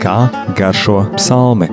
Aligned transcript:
Kā 0.00 0.16
garšo 0.58 1.02
psalmi? 1.14 1.68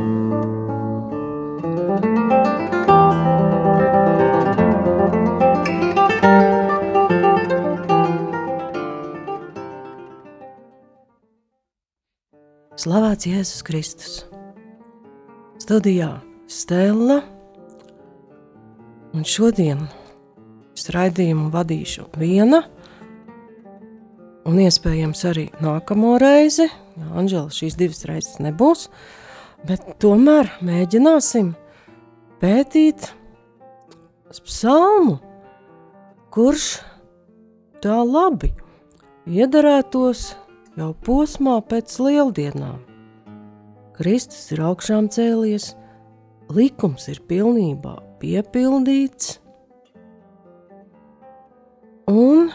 Slavēts 12.78 13.26
Jēzus 13.26 13.64
Kristus. 13.66 14.12
Studijā 15.58 16.12
Stela. 16.48 17.18
Un 19.18 19.26
šodien 19.26 19.82
es 20.78 20.86
raidījumu 20.94 21.50
vadīšu 21.52 22.06
viena. 22.22 22.62
Un 24.48 24.62
iespējams 24.64 25.26
arī 25.28 25.46
nākamo 25.60 26.16
reizi. 26.22 26.70
Jā, 26.98 27.08
Anžela 27.20 27.52
šīs 27.52 27.76
divas 27.80 28.06
reizes 28.08 28.38
nebūs. 28.40 28.88
Bet 29.68 29.84
tomēr 30.00 30.48
mēģināsim 30.64 31.50
pētīt 32.40 33.10
psalmu, 34.38 35.18
kurš 36.32 36.68
tā 37.84 37.98
labi 38.06 38.54
iedarētos 39.28 40.30
jau 40.78 40.92
posmā 41.04 41.58
pēc 41.68 41.98
lieldienām. 42.06 42.80
Kristus 43.98 44.52
ir 44.54 44.62
augšām 44.62 45.10
cēlies, 45.12 45.72
likums 46.54 47.10
ir 47.12 47.20
pilnībā 47.28 47.96
piepildīts, 48.22 49.40
un 52.08 52.52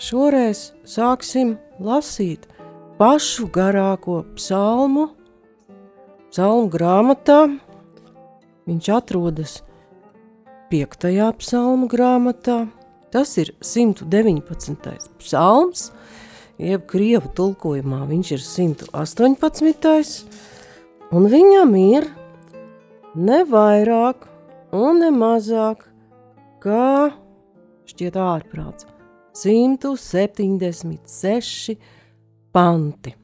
šoreiz 0.00 0.72
sāksim 0.88 1.56
lasīt 1.82 2.46
pašu 2.98 3.48
garāko 3.52 4.22
psalmu, 4.36 5.08
psalmu 6.30 6.70
grāmatā. 6.72 7.40
Viņš 8.68 8.88
atrodas 8.94 9.56
5. 10.70 11.08
psalmu 11.40 11.88
grāmatā. 11.90 12.62
Tas 13.12 13.34
ir 13.36 13.50
119. 13.60 14.88
psalms, 15.20 15.90
jeb 16.56 16.86
krievu 16.88 17.28
tulkojumā 17.36 18.06
viņš 18.08 18.30
ir 18.38 18.44
118. 18.46 20.24
un 21.12 21.28
viņam 21.28 21.74
ir 21.76 22.08
ne 23.14 23.42
vairāk 23.44 24.24
un 24.72 25.02
ne 25.02 25.10
mazāk 25.12 25.84
kā 26.62 27.12
šķiet 27.90 28.16
ārprāts 28.16 28.91
176 29.32 31.76
panti. 32.52 33.16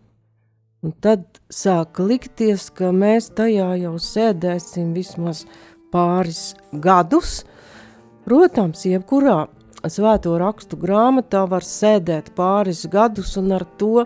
Un 0.78 0.95
tad 1.03 1.41
sāk 1.51 1.98
likties, 1.98 2.70
ka 2.70 2.95
mēs 2.95 3.34
tajā 3.34 3.75
jau 3.83 3.98
sēdēsim 3.98 4.95
vismaz 4.95 5.42
pāris 5.92 6.55
gadus. 6.73 7.45
Protams, 8.29 8.84
jebkurā 8.86 9.48
svēto 9.86 10.39
rakstu 10.39 10.77
grāmatā 10.79 11.45
var 11.51 11.62
sēdēt 11.67 12.31
pāris 12.39 12.86
gadus, 12.91 13.36
un 13.41 13.53
ar 13.59 13.67
to 13.81 14.05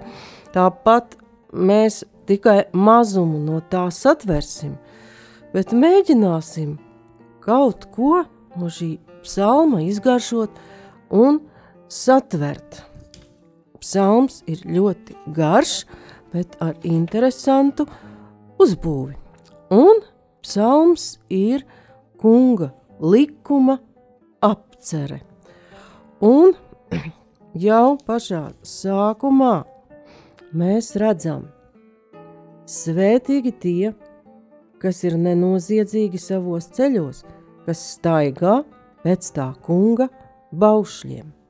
tāpat 0.55 1.17
mēs 1.53 2.05
tikai 2.28 2.64
mazumu 2.73 3.39
no 3.42 3.61
tā 3.69 3.91
satversim, 3.92 4.77
bet 5.53 5.73
mēģināsim 5.77 6.78
kaut 7.45 7.84
ko 7.92 8.25
no 8.56 8.73
šī 8.73 8.95
psalma 9.25 9.83
izgaršot 9.84 10.50
un 11.12 11.41
satvert. 11.93 12.81
Psalms 13.83 14.41
ir 14.48 14.62
ļoti 14.65 15.17
garš, 15.37 15.83
bet 16.33 16.55
ar 16.65 16.77
interesantu 16.87 17.87
uzbūvi. 18.63 19.17
Un 19.75 20.01
psalms 20.45 21.17
ir 21.29 21.67
kunga 22.20 22.70
likuma 23.02 23.79
apcere. 24.45 25.20
Un 26.23 26.55
jau 27.67 27.98
pašā 28.07 28.45
sākumā 28.63 29.57
mēs 30.57 30.92
redzam, 31.01 31.48
svētīgi 32.69 33.52
tie, 33.58 33.92
kas 34.83 35.02
ir 35.07 35.19
nenoziedzīgi 35.19 36.20
savos 36.20 36.70
ceļos, 36.77 37.23
kas 37.67 37.85
staigā 37.97 38.61
pēc 39.02 39.31
tā 39.36 39.52
kunga 39.67 40.08
baušļiem. 40.52 41.42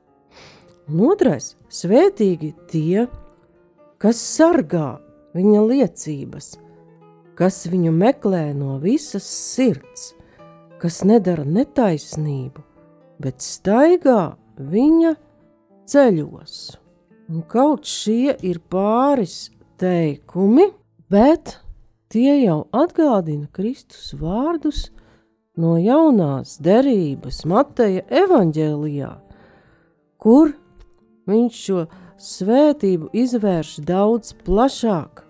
Un 0.91 0.99
otrais- 1.07 1.55
svētīgi 1.79 2.53
tie, 2.67 3.07
kas 3.97 4.19
sargā 4.19 4.99
viņa 5.33 5.61
liecības, 5.69 6.57
kas 7.39 7.67
viņu 7.67 7.93
meklē 7.95 8.53
no 8.53 8.77
visas 8.79 9.23
sirds, 9.23 10.13
kas 10.79 11.03
nedara 11.07 11.45
netaisnību, 11.45 12.63
bet 13.19 13.39
staigā 13.39 14.35
viņa 14.59 15.15
ceļos. 15.87 16.77
Un 17.29 17.43
kaut 17.47 17.87
šie 17.87 18.35
ir 18.43 18.59
pāris 18.69 19.49
teikumi, 19.79 20.67
bet 21.09 21.57
tie 22.09 22.43
jau 22.43 22.67
atgādina 22.75 23.47
Kristus 23.55 24.11
vārdus 24.19 24.89
no 25.55 25.77
jaunās 25.79 26.57
derības 26.59 27.45
Mateja 27.47 28.03
evaņģēlijā, 28.09 29.13
kur 30.19 30.53
viņš 31.29 31.61
šo 31.67 31.85
svētību 32.23 33.11
izvērš 33.13 33.77
daudz 33.87 34.33
plašāk, 34.45 35.23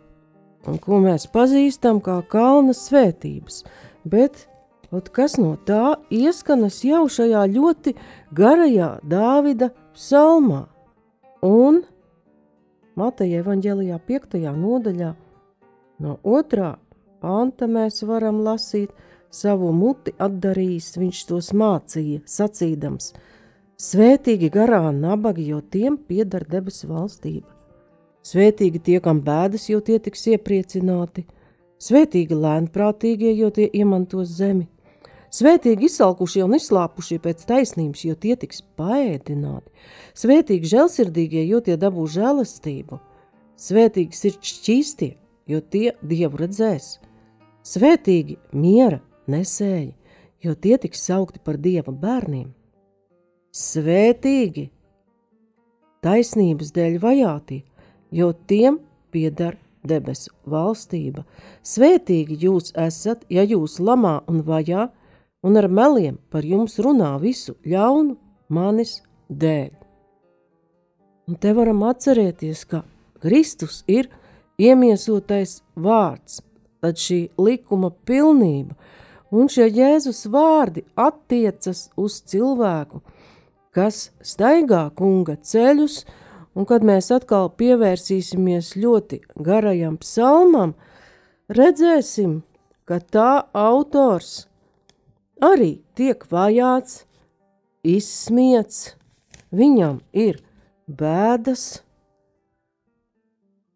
un 0.67 0.79
ko 0.81 1.01
mēs 1.03 1.27
pazīstam 1.33 2.01
kā 2.03 2.21
kalna 2.29 2.75
svētības, 2.77 3.63
bet 4.03 4.47
Ot 4.93 5.07
kas 5.09 5.39
no 5.41 5.55
tā 5.65 5.95
ieskanas 6.13 6.83
jau 6.85 7.07
šajā 7.09 7.47
ļoti 7.49 7.95
garajā 8.37 8.89
Dāvida 9.09 9.71
psalmā. 9.95 10.67
Un 11.41 11.79
Mateja 12.93 13.41
evaņģēlijā 13.41 13.97
5. 14.05 14.37
nodaļā 14.53 15.09
no 16.05 16.13
2. 16.21 16.67
panta 17.25 17.65
mēs 17.65 18.03
varam 18.05 18.43
lasīt, 18.45 18.93
savu 19.33 19.71
muti 19.73 20.13
atdarījis, 20.21 20.91
viņš 21.01 21.23
tos 21.31 21.49
mācīja, 21.57 22.21
sacīdams: 22.29 23.15
Svētīgi 23.83 24.47
garā 24.47 24.93
nabagi, 24.95 25.49
jo 25.51 25.57
tiem 25.59 25.97
pieder 26.07 26.45
debesu 26.47 26.87
valstība. 26.87 27.49
Svētīgi 28.23 28.79
tie, 28.79 28.99
kam 29.03 29.19
bēdas, 29.25 29.65
jo 29.67 29.81
tie 29.83 29.97
tiks 29.99 30.23
iepriecināti. 30.31 31.25
Svētīgi 31.83 32.37
lēnprātīgie, 32.45 33.33
jo 33.35 33.49
tie 33.51 33.67
iemantos 33.75 34.31
zemi. 34.37 34.69
Svētīgi 35.35 35.89
izsalkušie 35.89 36.45
un 36.45 36.55
izslāpušie 36.55 37.19
pēc 37.25 37.43
taisnības, 37.49 38.05
jo 38.07 38.15
tie 38.15 38.37
tiks 38.39 38.63
paēdināti. 38.79 39.67
Svētīgi 40.15 40.73
žēlsirdīgie, 40.77 41.43
jo 41.51 41.59
tie 41.67 41.75
dabū 41.83 42.07
žēlastību. 42.15 43.03
Svētīgi 43.59 44.15
sirds 44.15 44.55
šķīstie, 44.61 45.13
jo 45.51 45.59
tie 45.59 45.89
dievu 45.99 46.45
redzēs. 46.45 47.01
Svētīgi 47.67 48.39
miera 48.55 49.03
nesēji, 49.27 49.91
jo 50.39 50.55
tie 50.55 50.79
tiks 50.79 51.03
saukti 51.03 51.43
par 51.43 51.59
dieva 51.59 51.91
bērniem. 51.91 52.53
Svētīgi 53.53 54.71
taisnības 56.01 56.71
dēļ 56.73 56.95
vajāti, 57.03 57.59
jo 58.09 58.31
tiem 58.49 58.79
pieder 59.13 59.59
debesu 59.85 60.33
valstība. 60.49 61.21
Svētīgi 61.61 62.39
jūs 62.47 62.71
esat, 62.73 63.27
ja 63.29 63.43
jūs 63.45 63.77
lamā 63.77 64.23
un 64.25 64.41
vajā, 64.47 64.87
un 65.45 65.61
ar 65.61 65.69
meliem 65.69 66.17
par 66.33 66.41
jums 66.49 66.79
runā 66.81 67.11
visu 67.21 67.53
ļaunu 67.61 68.17
manis 68.49 69.03
dēļ. 69.29 69.69
Un 71.29 71.37
te 71.37 71.53
varam 71.53 71.85
atcerēties, 71.85 72.65
ka 72.65 72.81
Kristus 73.21 73.83
ir 73.85 74.09
iemiesotais 74.57 75.59
vārds, 75.77 76.41
tad 76.81 76.97
šī 76.97 77.27
likuma 77.37 77.93
pilnība 77.93 78.73
un 79.33 79.45
šie 79.49 79.69
Jēzus 79.69 80.25
vārdi 80.33 80.87
attiecas 80.97 81.91
uz 81.97 82.17
cilvēku, 82.29 83.05
kas 83.73 84.11
staigā 84.21 84.85
kunga 84.97 85.35
ceļus, 85.41 86.03
un 86.53 86.67
kad 86.69 86.85
mēs 86.85 87.09
atkal 87.13 87.49
pievērsīsimies 87.57 88.75
ļoti 88.77 89.21
garajam 89.35 89.97
psalmam, 90.01 90.75
redzēsim, 91.49 92.41
ka 92.85 92.99
tā 93.01 93.45
autors 93.57 94.45
arī 95.43 95.81
tiek 95.97 96.23
vajāts, 96.31 97.03
izsmiets, 97.83 98.93
viņam 99.51 99.99
ir 100.13 100.39
bēdas, 100.87 101.81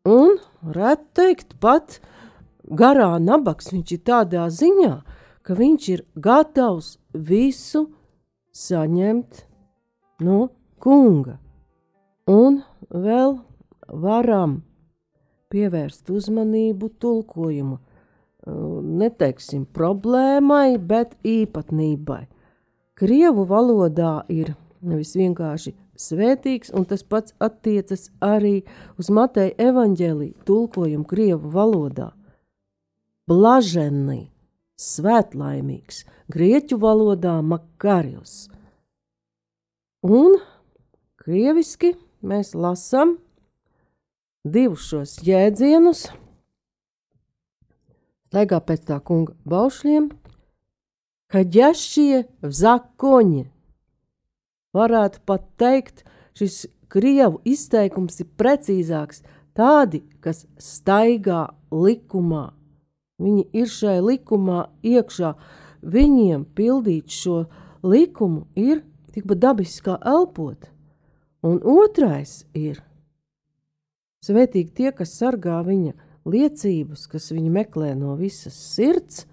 un, 0.08 0.38
varētu 0.64 1.10
teikt, 1.18 1.58
pat 1.60 2.00
garā 2.68 3.18
nabaks. 3.20 3.72
Viņš 3.74 3.94
ir 3.98 4.04
tādā 4.08 4.48
ziņā, 4.54 4.94
ka 5.44 5.58
viņš 5.58 5.90
ir 5.96 6.06
gatavs 6.16 6.96
visu 7.12 7.88
saņemt 8.56 9.44
no 10.24 10.50
kunga. 10.84 11.38
Un 12.28 12.62
vēl 12.90 13.38
varam 13.88 14.62
pievērst 15.52 16.10
uzmanību 16.12 16.90
tulkojumu, 17.00 17.78
neteiksim 19.02 19.66
problēmai, 19.76 20.78
bet 20.78 21.16
īpatnībai. 21.24 22.26
Krievu 22.98 23.46
valodā 23.48 24.24
ir 24.34 24.56
nevis 24.82 25.14
vienkārši 25.18 25.74
svētīgs, 25.98 26.72
un 26.74 26.86
tas 26.90 27.04
pats 27.04 27.36
attiecas 27.44 28.10
arī 28.24 28.62
uz 29.00 29.10
Mateja 29.14 29.54
evaņģēlīju 29.70 30.48
tulkojumu 30.48 31.08
Krievu 31.08 31.52
valodā. 31.54 32.12
Blaženī, 33.28 34.30
svētlaimīgs, 34.80 36.06
grieķu 36.32 36.78
valodā 36.80 37.40
makarius. 37.44 38.48
Un 40.08 40.38
krieviski 41.20 41.90
mēs 42.24 42.54
lasām 42.56 43.18
divus 44.48 44.86
šos 44.88 45.18
jēdzienus, 45.28 46.06
staigā 48.30 48.62
pēc 48.64 48.86
tā 48.88 49.02
kunga 49.04 49.36
baušļiem, 49.44 50.08
ka 51.28 51.44
ģešie 51.44 52.24
zakoņi. 52.40 53.44
Varētu 54.78 55.24
pat 55.28 55.44
teikt, 55.60 56.06
šis 56.38 56.68
krievu 56.88 57.42
izteikums 57.44 58.22
ir 58.24 58.32
precīzāks 58.40 59.26
tādi, 59.58 60.06
kas 60.24 60.46
staigā 60.62 61.50
likumā. 61.74 62.54
Viņi 63.20 63.48
ir 63.58 63.68
šai 63.68 63.98
likumā 64.06 64.68
iekšā. 64.86 65.34
Viņiem 65.84 66.46
pildīt 66.56 67.12
šo 67.12 67.48
likumu 67.84 68.46
ir 68.56 68.86
tikpat 69.18 69.42
dabiski 69.42 69.90
kā 69.90 69.98
elpot. 70.06 70.70
Un 71.46 71.58
otrais 71.62 72.44
ir 72.58 72.82
svētīgi 74.26 74.74
tie, 74.78 74.92
kas 74.94 75.16
sargā 75.18 75.60
viņa 75.66 75.96
liecības, 76.28 77.08
kas 77.10 77.32
viņu 77.34 77.52
meklē 77.54 77.94
no 77.98 78.16
visas 78.20 78.58
sirds, 78.76 79.26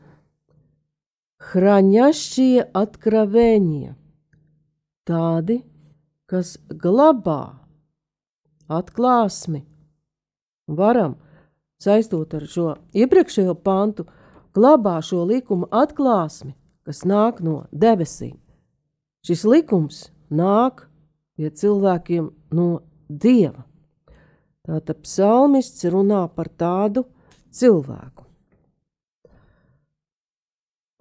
hraņašķie 1.52 2.70
atkravēņie, 2.76 3.94
tādi, 5.08 5.58
kas 6.30 6.54
glabā 6.70 7.58
atklāsmi, 8.72 9.64
varam, 10.68 11.18
saistot 11.82 12.32
ar 12.38 12.46
šo 12.48 12.68
iepriekšējo 12.96 13.56
pantu, 13.60 14.06
glabā 14.56 15.00
šo 15.04 15.26
likumu 15.28 15.68
atklāsmi, 15.74 16.54
kas 16.86 17.04
nāk 17.08 17.42
no 17.44 17.64
debesīm. 17.72 18.43
Šis 19.24 19.46
likums 19.48 20.00
nāk 20.28 20.84
pie 21.36 21.48
cilvēkiem 21.48 22.28
no 22.52 22.68
Dieva. 23.08 23.64
Tātad 24.64 25.00
psalmists 25.04 25.84
runā 25.88 26.26
par 26.32 26.48
tādu 26.48 27.06
cilvēku. 27.52 28.24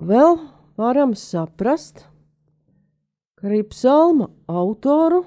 Vēl 0.04 0.40
varam 0.80 1.14
saprast, 1.20 2.06
ka 3.40 3.48
arī 3.48 3.62
psalma 3.68 4.30
autoru 4.48 5.22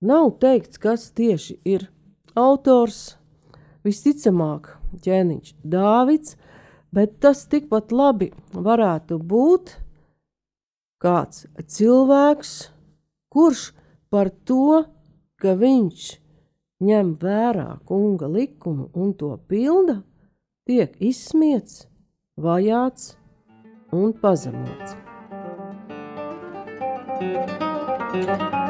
nav 0.00 0.34
teikts, 0.40 0.80
kas 0.80 1.08
tieši 1.16 1.60
ir 1.64 1.88
autors. 2.36 3.16
Visticamāk, 3.86 4.72
ķēniņš 5.04 5.54
Dāvids, 5.62 6.36
bet 6.92 7.20
tas 7.22 7.44
tikpat 7.48 7.92
labi 7.92 8.32
varētu 8.52 9.20
būt 9.20 9.76
kāds 11.06 11.46
cilvēks, 11.70 12.52
kurš 13.30 13.70
par 14.10 14.32
to, 14.48 14.82
ka 15.38 15.54
viņš 15.60 16.06
ņem 16.86 17.14
vērā 17.22 17.68
kunga 17.86 18.28
likumu 18.28 18.90
un 18.94 19.14
to 19.14 19.30
pilda, 19.48 20.00
tiek 20.66 20.98
izsmiets, 20.98 21.86
vajāts 22.36 23.14
un 23.94 24.12
pazemots. 24.20 24.96
Thank 27.18 28.54
you. 28.54 28.65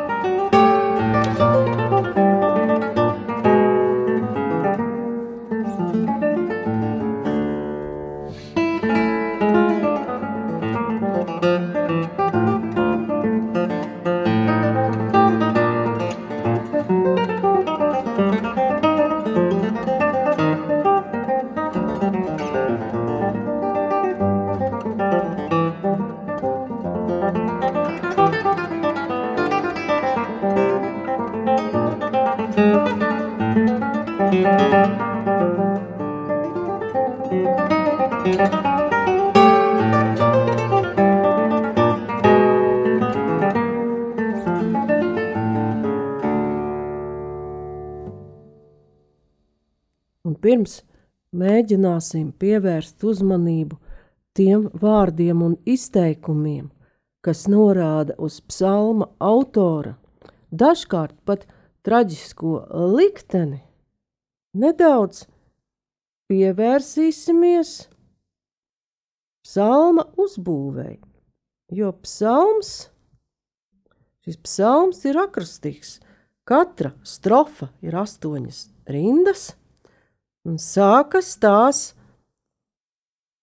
Un 50.26 50.34
pirms 50.42 50.80
mēģināsim 51.36 52.32
pievērst 52.40 53.04
uzmanību 53.06 53.78
tiem 54.36 54.66
vārdiem 54.82 55.44
un 55.46 55.54
izteikumiem, 55.64 56.66
kas 57.24 57.46
norāda 57.50 58.16
uz 58.18 58.40
psalma 58.48 59.08
autora, 59.22 59.94
dažkārt 60.50 61.14
pat 61.24 61.46
traģisko 61.86 62.58
likteni, 62.96 63.62
nedaudz 64.58 65.24
pievērsīsimies 66.30 67.72
psalma 69.46 70.06
uzbūvēi, 70.18 70.98
jo 71.78 71.92
psalms, 72.02 72.72
šis 74.26 74.40
psalms 74.42 75.04
ir 75.06 75.20
akrastīgs, 75.22 76.00
katra 76.46 76.92
strofa 77.06 77.70
ir 77.84 77.94
astoņas 78.02 78.66
rindas, 78.90 79.52
un 80.46 80.58
sākas 80.62 81.30
tās, 81.42 81.86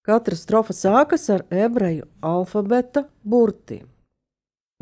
katra 0.03 0.35
strofa 0.35 0.75
sākas 0.75 1.29
ar 1.31 1.47
ebreju 1.47 2.09
alfabeta 2.19 3.07
burtiem, 3.23 3.87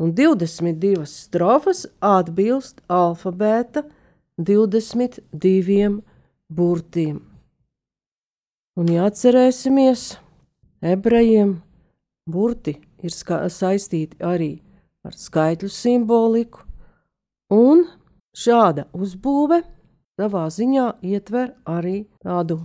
un 0.02 0.10
22 0.18 1.06
strofas 1.06 1.86
atbilst 2.02 2.82
alfabēta 2.90 3.86
22 4.42 6.00
burtiem. 6.50 7.31
Un, 8.72 8.88
ja 8.88 9.04
atcerēsimies, 9.04 10.14
ebrejiem 10.80 11.58
burti 12.24 12.72
ir 13.04 13.12
saistīti 13.12 14.16
arī 14.24 14.62
ar 15.04 15.12
skaitļu 15.12 15.68
simboliku, 15.68 16.62
un 17.52 17.82
šāda 18.32 18.86
uzbūve 18.96 19.58
savā 20.16 20.46
ziņā 20.56 20.86
ietver 21.04 21.50
arī 21.68 22.06
tādu 22.24 22.62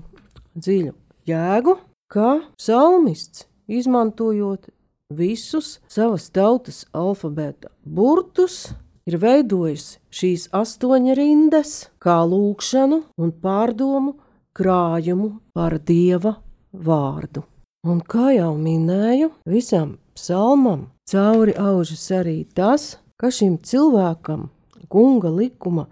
dziļu 0.56 0.94
jēgu, 1.28 1.76
ka 2.08 2.30
psalmists, 2.56 3.44
izmantojot 3.68 4.70
visus 5.12 5.82
savas 5.92 6.30
tautas 6.32 6.86
alfabēta 6.96 7.74
burtus, 7.84 8.70
ir 9.04 9.20
veidojis 9.20 9.98
šīs 10.08 10.48
astoņrindas 10.56 11.76
kā 12.00 12.22
lūkšanu 12.32 13.02
un 13.20 13.36
pārdomu 13.44 14.16
krājumu 14.58 15.38
par 15.54 15.78
dieva 15.86 16.38
vārdu. 16.74 17.44
Un 17.88 18.02
kā 18.02 18.32
jau 18.36 18.54
minēju, 18.58 19.30
visam 19.48 19.98
psalmam 20.18 20.88
cauri 21.08 21.54
aužas 21.62 22.08
arī 22.12 22.42
tas, 22.58 22.98
ka 23.18 23.30
šim 23.32 23.60
cilvēkam, 23.64 24.50
kunga 24.92 25.30
likuma 25.32 25.88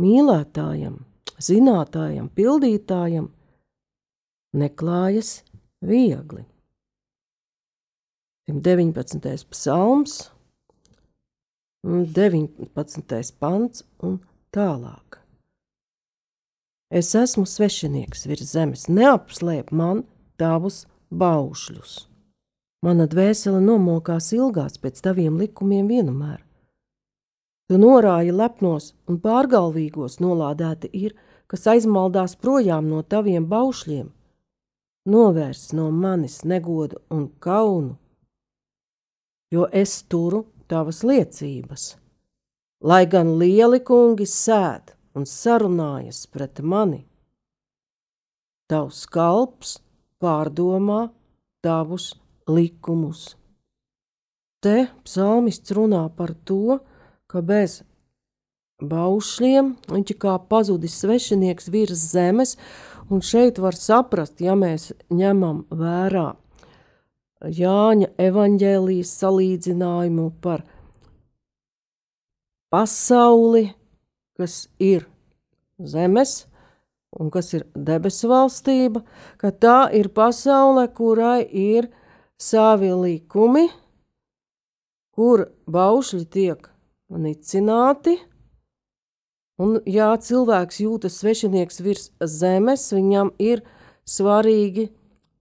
mīlētājam, 0.00 1.00
zinātājam, 1.42 2.30
pildītājam, 2.38 3.28
neklājas 4.56 5.40
viegli. 5.84 6.46
19. 8.46 9.50
psalms, 9.50 10.18
19. 11.82 13.32
pants 13.40 13.82
un 14.06 14.20
tālāk. 14.54 15.25
Es 16.90 17.14
esmu 17.18 17.42
svešinieks 17.50 18.28
virs 18.30 18.52
zemes, 18.54 18.84
neapslēp 18.86 19.72
man 19.74 20.04
tavus 20.38 20.84
baušļus. 21.10 22.06
Mana 22.86 23.08
dvēsele 23.10 23.58
nomokās 23.58 24.30
ilgās 24.36 24.78
pēc 24.78 25.00
taviem 25.02 25.40
likumiem 25.40 25.88
vienmēr. 25.90 26.44
Tu 27.66 27.80
norāji 27.82 28.30
lepnos 28.30 28.92
un 29.10 29.18
pārgalvīgos 29.18 30.20
nolādēti 30.22 30.92
ir, 30.94 31.16
kas 31.50 31.66
aizmaldās 31.66 32.36
projām 32.38 32.86
no 32.86 33.02
taviem 33.02 33.48
baušļiem, 33.50 34.06
novērs 35.10 35.72
no 35.74 35.90
manis 35.90 36.44
negodu 36.46 37.02
un 37.10 37.26
kaunu, 37.42 37.96
jo 39.50 39.66
es 39.72 40.04
turu 40.06 40.44
tavas 40.70 41.02
liecības. 41.02 41.96
Lai 42.86 43.06
gan 43.10 43.34
lieli 43.40 43.82
kungi 43.82 44.26
sēd 44.30 44.95
un 45.16 45.24
sarunājas 45.24 46.26
pret 46.28 46.60
mani, 46.60 47.02
tavs 48.70 49.04
kalps 49.08 49.76
pārdomā 50.22 51.06
tavus 51.64 52.12
likumus. 52.48 53.34
Te 54.62 54.86
psalmists 55.06 55.72
runā 55.76 56.04
par 56.16 56.34
to, 56.48 56.78
ka 57.30 57.42
bez 57.42 57.80
baušļiem 58.82 59.74
viņš 59.90 60.16
kā 60.20 60.36
pazudis 60.50 60.96
svešinieks 61.00 61.70
virs 61.72 62.08
zemes, 62.12 62.56
un 63.08 63.22
šeit 63.22 63.60
var 63.62 63.76
saprast, 63.78 64.42
ja 64.42 64.56
mēs 64.58 64.92
ņemam 65.12 65.64
vērā 65.70 66.34
Jāņa 67.44 68.14
evaņģēlijas 68.16 69.10
salīdzinājumu 69.20 70.30
par 70.40 70.62
pasauli, 72.72 73.68
kas 74.36 74.66
ir 74.82 75.06
zemes 75.78 76.44
un 77.16 77.30
kas 77.32 77.52
ir 77.56 77.64
debesu 77.72 78.28
valstība, 78.30 79.02
ka 79.40 79.52
tā 79.52 79.88
ir 79.96 80.10
pasaule, 80.12 80.84
kurai 80.92 81.46
ir 81.46 81.88
savi 82.36 82.92
likumi, 82.92 83.66
kur 85.16 85.46
baušļi 85.64 86.24
tiek 86.28 86.68
nicināti, 87.08 88.18
un 89.62 89.78
ja 89.88 90.10
cilvēks 90.20 90.82
jūtas 90.84 91.16
svešinieks 91.22 91.80
virs 91.80 92.10
zemes, 92.20 92.90
viņam 92.92 93.32
ir 93.40 93.64
svarīgi 94.04 94.90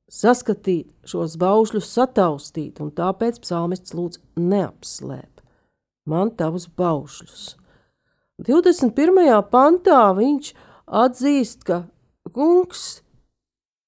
saskatīt 0.07 0.93
šos 1.09 1.35
baušļus, 1.41 1.91
sataustīt, 1.97 2.79
un 2.79 2.93
tāpēc 2.95 3.41
psalmists 3.43 3.97
lūdz 3.97 4.21
neapslēp 4.39 5.35
man 6.05 6.31
tavus 6.37 6.67
baušļus. 6.69 7.55
21. 8.45 9.41
pantā 9.49 10.01
viņš 10.13 10.51
atzīst, 10.85 11.63
ka 11.65 11.81
kungs 12.29 13.01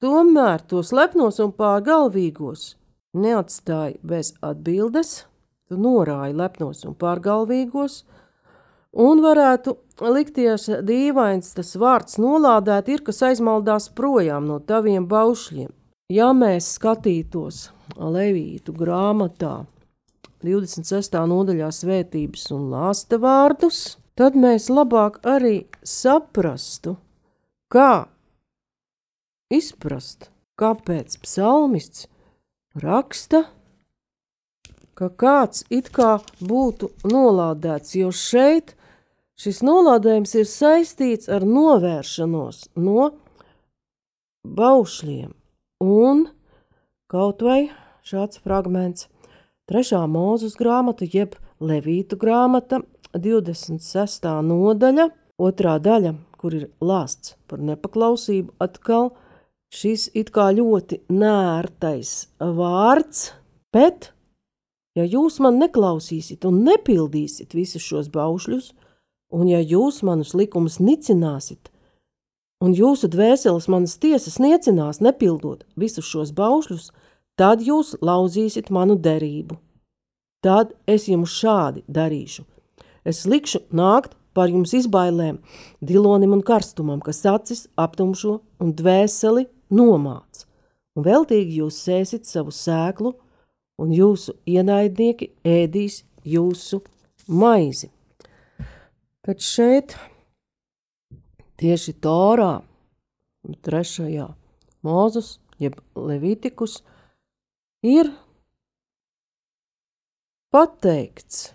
tomēr 0.01 0.63
tos 0.65 0.89
lepnos 0.95 1.37
un 1.43 1.51
pārgalvīgos 1.53 2.71
neatstāja 3.17 3.97
bez 4.01 4.33
atbildes, 4.41 5.25
tu 5.69 5.77
norāji 5.77 6.33
lepnos 6.37 6.81
un 6.89 6.95
pārgalvīgos, 6.97 8.01
un 8.97 9.21
varētu 9.21 9.75
likties 10.13 10.69
dīvains 10.85 11.53
tas 11.57 11.75
vārds 11.77 12.17
nolādēt 12.21 12.89
ir, 12.93 13.05
kas 13.05 13.21
aizmaldās 13.29 13.91
projām 13.93 14.49
no 14.49 14.57
taviem 14.59 15.05
baušļiem. 15.09 15.69
Ja 16.13 16.31
mēs 16.33 16.73
skatītos 16.77 17.67
Levītu 17.97 18.73
grāmatā 18.73 19.65
26. 20.41 21.17
nodaļā 21.29 21.69
svētības 21.73 22.45
un 22.55 22.69
lāsta 22.71 23.19
vārdus, 23.19 23.97
tad 24.17 24.37
mēs 24.39 24.71
labāk 24.73 25.19
arī 25.27 25.67
saprastu, 25.85 26.97
kā 27.71 28.07
izprast, 29.53 30.31
kāpēc 30.59 31.19
psalmists 31.23 32.07
raksta, 32.81 33.45
ka 34.97 35.09
kāds 35.13 35.63
it 35.69 35.91
kā 35.93 36.17
būtu 36.41 36.89
nolādēts, 37.05 37.93
jo 37.99 38.09
šeit 38.11 38.73
šis 39.37 39.61
nolādējums 39.65 40.33
ir 40.41 40.47
saistīts 40.49 41.29
ar 41.29 41.45
novēršanos 41.45 42.63
no 42.81 43.11
baušļiem. 44.57 45.35
Un 45.85 46.25
kaut 47.11 47.43
vai 47.45 47.67
šāds 48.07 48.41
fragments, 48.41 49.05
trešā 49.69 50.01
mūzes 50.09 50.57
grāmata, 50.57 51.05
jeb 51.05 51.37
Levītu 51.57 52.17
grāmata, 52.21 52.83
26. 53.21 54.27
nodaļa, 54.47 55.07
otrā 55.37 55.77
daļa, 55.83 56.13
kur 56.37 56.55
ir 56.57 56.67
lāsts 56.81 57.35
par 57.49 57.61
nepaklausību, 57.63 58.53
atkal 58.61 59.11
šis 59.73 60.09
it 60.17 60.31
kā 60.35 60.49
ļoti 60.55 61.01
nērtais 61.11 62.13
vārds, 62.39 63.31
bet, 63.73 64.11
ja 64.97 65.05
jūs 65.05 65.39
man 65.43 65.59
neklausīsiet 65.61 66.45
un 66.47 66.61
nepildīsiet 66.67 67.57
visus 67.57 67.83
šos 67.83 68.11
baušļus, 68.13 68.71
un 69.33 69.49
ja 69.51 69.59
jūs 69.59 70.03
manus 70.07 70.33
likumus 70.37 70.79
nicināsiet, 70.79 71.71
un 72.63 72.73
jūsu 72.73 73.09
dvēseles 73.11 73.67
manas 73.69 73.97
tiesas 74.01 74.39
niecinās, 74.41 75.01
nepildot 75.03 75.65
visus 75.75 76.07
šos 76.07 76.33
baušļus, 76.37 76.91
tad 77.37 77.61
jūs 77.61 77.95
lauzīsiet 78.01 78.71
manu 78.73 78.97
derību. 78.97 79.57
Tad 80.45 80.73
es 80.87 81.07
jums 81.09 81.33
šādi 81.33 81.83
darīšu. 81.89 82.45
Es 83.07 83.23
likšu 83.23 83.63
nākt 83.71 84.17
par 84.35 84.51
jums 84.51 84.73
izbailēm, 84.75 85.39
dilonim 85.79 86.35
un 86.35 86.43
karstumam, 86.45 86.99
kas 87.01 87.23
acis 87.25 87.65
aptumšo 87.79 88.41
un 88.61 88.73
dvēseli 88.75 89.47
nomāc. 89.73 90.43
Un 90.97 91.05
veltīgi 91.05 91.61
jūs 91.61 91.79
sēsit 91.87 92.27
savu 92.27 92.51
sēklu, 92.53 93.13
un 93.81 93.93
jūsu 93.93 94.35
ienaidnieki 94.49 95.31
ēdīs 95.45 96.01
jūsu 96.25 96.81
maizi. 97.29 97.89
Tad 99.25 99.43
šeit 99.43 99.95
tieši 101.61 101.93
Torā, 102.03 102.61
trešajā 103.65 104.27
mūzus, 104.85 105.37
jeb 105.61 105.77
Levitikus, 105.97 106.79
ir 107.85 108.11
pateikts, 110.53 111.51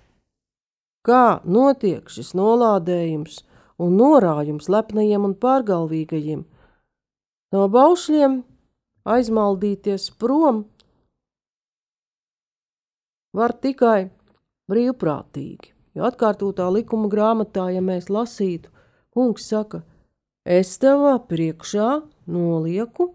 kā 1.07 1.43
notiek 1.45 2.09
šis 2.11 2.33
nolādējums 2.39 3.43
un 3.83 3.97
norājums 3.99 4.69
lepnajiem 4.71 5.27
un 5.27 5.35
pārgalvīgajiem. 5.43 6.45
No 7.53 7.69
baušļiem 7.73 8.41
aizmaldīties 9.13 10.11
prom 10.21 10.65
var 13.37 13.55
tikai 13.65 14.11
brīvprātīgi, 14.71 15.73
jo 15.97 16.07
atkārtotā 16.09 16.69
likuma 16.73 17.11
grāmatā, 17.13 17.69
ja 17.75 17.83
mēs 17.85 18.09
lasītu, 18.13 18.71
kungs 19.13 19.49
saka, 19.51 19.83
es 20.45 20.77
tevā 20.81 21.17
priekšā 21.29 21.91
nolieku 22.31 23.11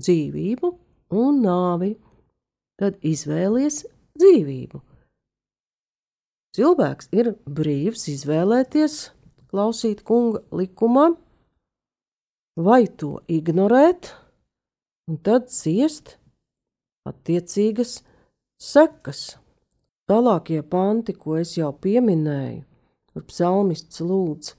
dzīvību 0.00 0.74
un 1.22 1.40
nāvi, 1.44 1.94
tad 2.78 2.98
izvēlies 3.02 3.84
dzīvību. 4.18 4.87
Cilvēks 6.56 7.10
ir 7.12 7.34
brīvs 7.44 8.06
izvēlēties, 8.08 8.94
klausīt 9.52 10.00
kunga 10.06 10.40
likumā, 10.54 11.10
vai 12.56 12.86
to 12.88 13.18
ignorēt, 13.28 14.14
un 15.08 15.20
tad 15.24 15.52
ciest 15.52 16.16
attiecīgas 17.08 18.00
sekas. 18.60 19.36
Tālākie 20.08 20.62
panti, 20.64 21.12
ko 21.12 21.36
es 21.36 21.52
jau 21.58 21.68
pieminēju, 21.84 22.64
kur 23.12 23.28
psalmists 23.28 24.00
lūdz 24.00 24.54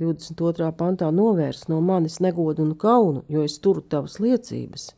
22. 0.00 0.70
pantā 0.78 1.10
novērs 1.12 1.66
no 1.68 1.82
manis 1.82 2.20
negodu 2.22 2.62
un 2.64 2.76
kaunu, 2.78 3.26
jo 3.28 3.42
es 3.42 3.58
turu 3.58 3.82
tavas 3.82 4.20
liecības. 4.22 4.92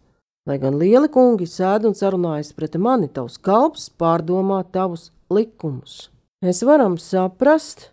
Lai 0.44 0.58
gan 0.60 0.76
lieli 0.76 1.08
kungi 1.08 1.48
sēd 1.48 1.88
un 1.88 1.96
sarunājas 1.96 2.52
pret 2.52 2.76
mani, 2.76 3.08
tavs 3.08 3.40
kalps 3.40 3.88
pārdomā 3.88 4.60
tavus 4.76 5.08
likumus. 5.32 6.13
Mēs 6.44 6.58
varam 6.60 6.98
saprast, 7.00 7.86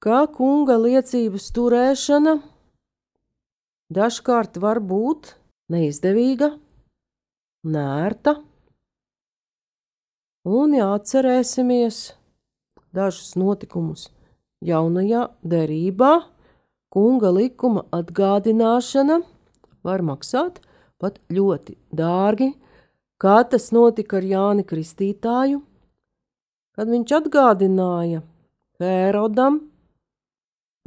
ka 0.00 0.22
kunga 0.32 0.78
liecības 0.80 1.50
turēšana 1.52 2.32
dažkārt 3.92 4.56
var 4.62 4.78
būt 4.80 5.34
neizdevīga, 5.74 6.48
nērta, 7.74 8.38
un 10.48 10.72
jāatcerēsimies 10.78 11.98
dažus 12.96 13.34
notikumus 13.36 14.06
jaunajā 14.64 15.26
derībā, 15.44 16.14
kunga 16.88 17.34
likuma 17.36 17.84
atgādināšana 18.00 19.20
var 19.84 20.06
maksāt 20.08 20.62
pat 20.96 21.20
ļoti 21.28 21.76
dārgi, 21.92 22.54
kā 23.20 23.38
tas 23.44 23.68
notika 23.76 24.22
ar 24.22 24.32
Jāni 24.32 24.64
Kristītāju, 24.72 25.60
kad 26.74 26.90
viņš 26.90 27.14
atgādināja 27.18 28.22
Hērodam, 28.82 29.60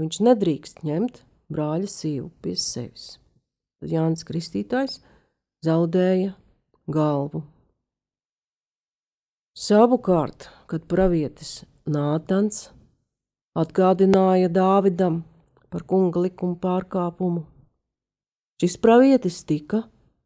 viņš 0.02 0.20
nedrīkst 0.28 0.84
ņemt 0.88 1.22
brāļa 1.54 1.90
sīvu 1.92 2.30
pie 2.44 2.56
sevis. 2.60 3.16
Tad 3.80 3.94
Jānis 3.94 4.26
Kristītājs 4.28 5.00
zaudēja 5.66 6.34
galvu. 6.92 7.44
Savukārt, 9.58 10.50
kad 10.70 10.86
pravietis 10.90 11.64
Nātans 11.88 12.68
atgādināja 13.58 14.52
Dāvidam 14.54 15.24
par 15.72 15.86
kunga 15.88 16.22
likumu 16.28 16.60
pārkāpumu. 16.62 17.46
Šis 18.62 18.78
pravietis 18.82 19.40
tika 19.48 19.84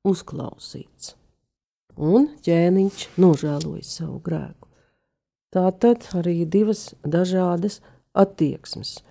uzklausīts, 0.07 1.13
un 1.99 2.29
ķēniņš 2.45 3.07
nožēloja 3.19 3.87
savu 3.87 4.19
grēku. 4.25 4.60
Tā 5.51 5.67
tad 5.83 6.07
arī 6.15 6.45
divas 6.47 6.93
dažādas 7.03 7.81
attieksmes. 8.15 9.01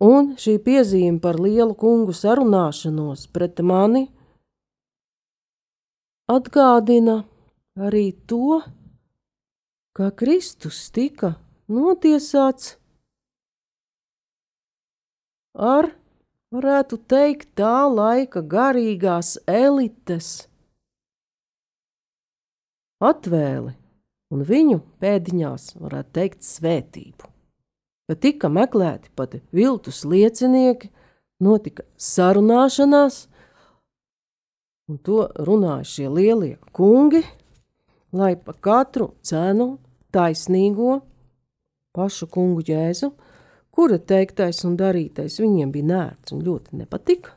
Un 0.00 0.34
šī 0.40 0.58
piezīme 0.64 1.20
par 1.20 1.38
lielu 1.40 1.72
kungu 1.76 2.12
sarunāšanos 2.16 3.26
pret 3.32 3.60
mani 3.64 4.06
atgādina 6.30 7.22
arī 7.80 8.10
to, 8.28 8.60
ka 9.96 10.10
Kristus 10.16 10.82
tika 10.94 11.34
notiesāts 11.68 12.76
ar, 15.56 15.90
varētu 16.54 17.00
teikt, 17.10 17.50
tā 17.58 17.88
laika 17.88 18.44
garīgās 18.44 19.36
elites 19.48 20.30
atvēli 23.00 23.79
un 24.30 24.44
viņu 24.46 24.80
pēdiņās, 25.02 25.74
varētu 25.80 26.14
teikt, 26.16 26.46
svētību. 26.46 27.30
Kad 28.10 28.22
tika 28.22 28.50
meklēti 28.50 29.12
pat 29.14 29.36
viltus 29.54 30.02
liecinieki, 30.04 30.90
notika 31.40 31.86
sarunāšanās, 31.96 33.24
un 34.90 34.98
to 35.06 35.24
runāja 35.38 35.86
šie 35.86 36.08
lielie 36.10 36.56
kungi, 36.74 37.22
lai 38.12 38.34
pa 38.36 38.54
katru 38.54 39.12
cenu 39.22 39.76
taisnīgo 40.10 41.00
pašu 41.94 42.26
kungu 42.30 42.64
jēzu 42.66 43.12
kura 43.80 43.96
teiktais 43.98 44.64
un 44.68 44.74
darītais 44.76 45.38
viņiem 45.40 45.70
bija 45.72 45.88
nērts 45.90 46.34
un 46.34 46.42
ļoti 46.44 46.80
nepatika, 46.82 47.32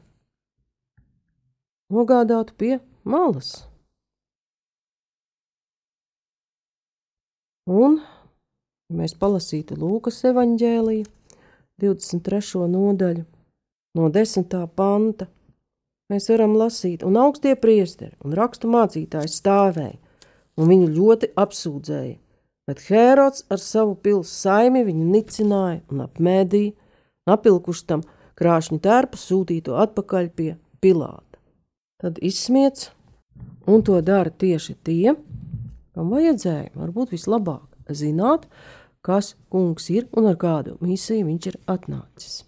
nogādātu 1.94 2.58
pie 2.58 2.74
malas. 3.08 3.62
Un, 7.70 8.00
mēs 8.94 9.14
palasītu 9.20 9.78
Lūkas 9.80 10.24
evaņģēliju, 10.32 11.06
23. 11.82 12.66
nodaļu, 12.70 13.24
no 13.98 14.10
10. 14.10 14.58
panta, 14.76 15.28
mēs 16.12 16.30
varam 16.30 16.58
lasīt, 16.60 17.06
un 17.08 17.18
augstie 17.22 17.56
priesteri 17.56 18.18
un 18.24 18.36
rakstu 18.38 18.72
mācītāji 18.72 19.32
stāvēja, 19.32 19.98
un 20.58 20.70
viņu 20.70 20.92
ļoti 20.98 21.32
apsūdzēja 21.40 22.18
bet 22.68 22.84
Hērods 22.88 23.46
ar 23.52 23.62
savu 23.62 23.96
pilsētu 24.00 24.32
saimi 24.32 24.84
viņu 24.88 25.10
nicināja 25.12 25.82
un 25.92 26.04
apmēdīja, 26.06 26.74
un 27.26 27.36
apilkuši 27.36 27.88
tam 27.90 28.04
krāšņu 28.40 28.80
tērpu 28.84 29.20
sūtīto 29.20 29.78
atpakaļ 29.84 30.30
pie 30.38 30.50
Pilāta. 30.84 31.40
Tad 32.04 32.20
izsmiets, 32.24 32.90
un 33.68 33.84
to 33.88 34.00
dara 34.04 34.32
tieši 34.32 34.76
tie, 34.84 35.14
kam 35.94 36.10
vajadzēja 36.14 36.74
varbūt 36.78 37.14
vislabāk 37.14 37.94
zināt, 37.94 38.48
kas 39.04 39.34
kungs 39.52 39.90
ir 39.94 40.08
un 40.18 40.30
ar 40.32 40.40
kādu 40.40 40.78
misiju 40.82 41.28
viņš 41.28 41.48
ir 41.52 41.60
atnācis. 41.70 42.44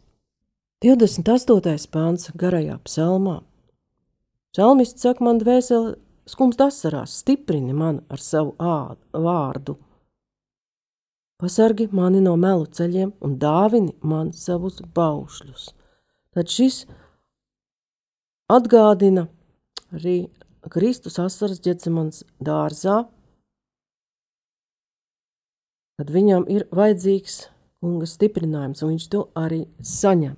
28. 0.85 1.89
pāns 1.91 2.29
garajā 2.37 2.77
psalmā. 2.85 3.39
Psalmists 4.53 5.03
saka, 5.03 5.23
man 5.25 5.39
dvēseli 5.41 5.95
skumst 6.29 6.61
asarās, 6.61 7.15
stiprini 7.21 7.73
man 7.75 8.03
ar 8.09 8.21
savu 8.21 8.55
ādu, 8.59 9.01
vārdu. 9.25 9.77
Pasargi 11.41 11.89
mani 11.91 12.21
no 12.23 12.35
melu 12.39 12.67
ceļiem 12.77 13.11
un 13.25 13.33
dāvini 13.39 13.95
man 14.07 14.31
savus 14.33 14.79
baušļus. 14.95 15.65
Tad 16.35 16.51
šis 16.51 16.85
atgādina 18.51 19.25
arī 19.95 20.17
Kristus 20.71 21.19
asaras 21.21 21.59
ģecemans 21.65 22.23
dārzā, 22.41 23.03
kad 25.99 26.11
viņam 26.11 26.47
ir 26.51 26.67
vajadzīgs 26.75 27.45
kunga 27.83 28.07
stiprinājums, 28.09 28.81
un 28.83 28.95
viņš 28.95 29.07
to 29.13 29.27
arī 29.37 29.65
saņem. 29.79 30.35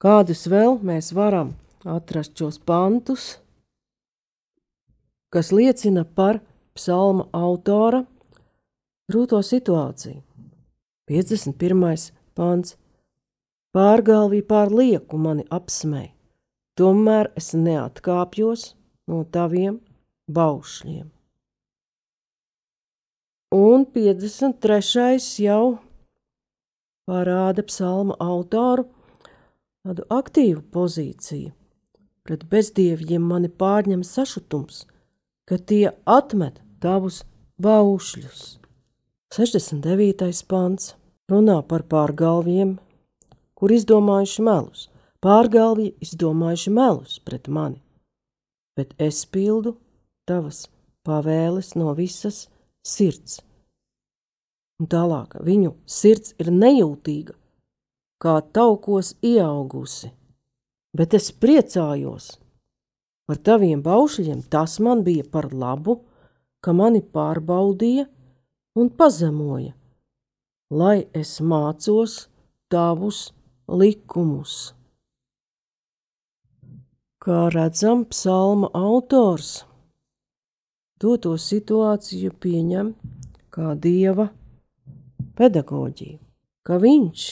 Kādus 0.00 0.46
vēl 0.48 0.78
mēs 0.86 1.10
varam 1.16 1.54
atrast 1.84 2.38
šos 2.38 2.60
pantus, 2.64 3.34
kas 5.32 5.52
liecina 5.52 6.04
par 6.04 6.40
psalma 6.76 7.26
autora 7.36 8.04
grūto 9.10 9.42
situāciju. 9.44 10.22
51. 11.10 12.12
pāns. 12.38 12.76
Pārgalvī 13.74 14.40
pār 14.46 14.70
lieku 14.74 15.18
mani 15.18 15.44
apsmēja, 15.46 16.10
tomēr 16.78 17.30
es 17.38 17.52
neatkāpjos 17.54 18.72
no 19.10 19.22
taviem 19.30 19.78
baušļiem. 20.26 21.19
Un 23.50 23.82
53. 23.82 25.18
jau 25.42 25.80
parāda 27.02 27.64
psalma 27.66 28.14
autoru 28.22 28.84
tādu 29.82 30.04
aktīvu 30.06 30.60
pozīciju. 30.70 31.50
Pret 32.22 32.44
bezdieviem 32.46 33.24
mani 33.26 33.50
pārņem 33.50 34.04
sašutums, 34.06 34.84
ka 35.50 35.58
tie 35.58 35.90
atmet 36.06 36.60
tavus 36.78 37.24
baušļus. 37.58 38.60
69. 39.34 40.44
pants 40.46 40.94
runā 41.26 41.58
par 41.66 41.82
pārgalviem, 41.90 42.76
kur 43.58 43.74
izdomājuši 43.74 44.46
melus. 44.46 44.86
Pārgalvji 45.18 45.96
izdomājuši 46.06 46.76
melus 46.78 47.18
pret 47.18 47.50
mani, 47.50 47.82
bet 48.78 48.94
es 48.94 49.24
pildu 49.26 49.74
tavas 50.22 50.68
pavēles 51.02 51.74
no 51.74 51.98
visas 51.98 52.44
sirds. 52.86 53.40
Un 54.80 54.88
tālāk, 54.88 55.36
viņu 55.44 55.74
sirds 55.84 56.34
ir 56.40 56.48
nejūtīga, 56.54 57.34
kā 58.20 58.38
taukos 58.56 59.12
ieaugusi, 59.24 60.08
bet 60.96 61.16
es 61.16 61.28
priecājos 61.32 62.32
par 63.28 63.38
taviem 63.46 63.82
baušļiem. 63.84 64.42
Tas 64.52 64.78
man 64.80 65.04
bija 65.04 65.26
par 65.28 65.50
labu, 65.52 66.00
ka 66.64 66.72
mani 66.76 67.02
pārbaudīja 67.04 68.08
un 68.80 68.90
pazemoja, 68.90 69.74
lai 70.72 71.06
es 71.16 71.38
mācos 71.40 72.26
tavus 72.72 73.30
likumus. 73.68 74.72
Kā 77.20 77.50
redzam, 77.52 78.06
psalma 78.08 78.70
autors 78.72 79.60
doto 81.00 81.34
situāciju 81.40 82.32
pieņem 82.42 82.92
kā 83.54 83.74
dieva 83.74 84.28
pedagoģiju, 85.38 86.18
ka 86.66 86.78
viņš 86.82 87.26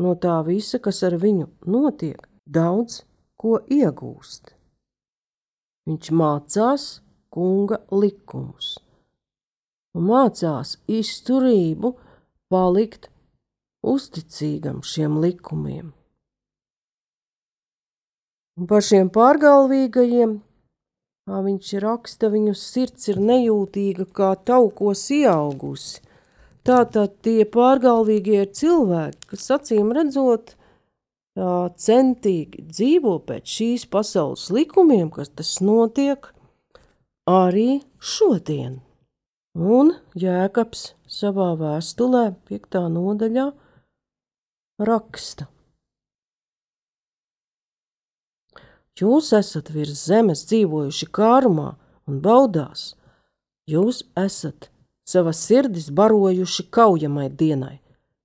no 0.00 0.14
tā 0.18 0.38
visa, 0.46 0.80
kas 0.80 1.02
ar 1.06 1.18
viņu 1.20 1.50
notiek, 1.70 2.24
daudz 2.46 3.02
ko 3.36 3.58
iegūst. 3.68 4.54
Viņš 5.84 6.10
mācās 6.16 6.88
kunga 7.34 7.82
likumus 7.92 8.78
un 9.94 10.08
mācās 10.08 10.76
izturību 10.90 11.92
palikt 12.50 13.10
uzticīgam 13.84 14.82
šiem 14.82 15.20
likumiem. 15.22 15.92
Un 18.54 18.68
par 18.70 18.84
šiem 18.86 19.10
pārgalvīgajiem, 19.14 20.38
viņš 21.28 21.70
raksta, 21.80 22.28
viņu 22.28 22.52
sirds 22.58 23.08
ir 23.08 23.20
nejūtīga 23.20 24.06
kā 24.12 24.34
taukos 24.36 25.06
ieaugusi. 25.14 26.02
Tātad 26.64 27.18
tie 27.24 27.44
pārgalvīgie 27.44 28.42
ir 28.44 28.52
cilvēki, 28.56 29.26
kas 29.32 29.50
acīm 29.52 29.92
redzot, 29.92 30.54
centīgi 31.34 32.64
dzīvo 32.68 33.18
pēc 33.28 33.56
šīs 33.56 33.86
pasaules 33.92 34.46
likumiem, 34.54 35.10
kas 35.10 35.28
tas 35.28 35.58
notiek 35.60 36.30
arī 37.28 37.82
šodien. 38.00 38.80
Un 39.54 39.92
Jēkabs 40.18 40.94
savā 41.08 41.52
vēstulē, 41.58 42.34
5. 42.48 42.80
nodaļā, 42.96 43.50
raksta: 44.82 45.48
Jūs 49.00 49.32
esat 49.34 49.72
virs 49.74 50.04
zemes 50.06 50.44
dzīvojuši 50.46 51.08
kārumā 51.10 51.72
un 52.06 52.20
baudās, 52.22 52.92
jūs 53.66 54.04
esat 54.20 54.68
savas 55.08 55.40
sirdis 55.48 55.88
barojuši 55.90 56.66
kaujamai 56.70 57.26
dienai, 57.40 57.80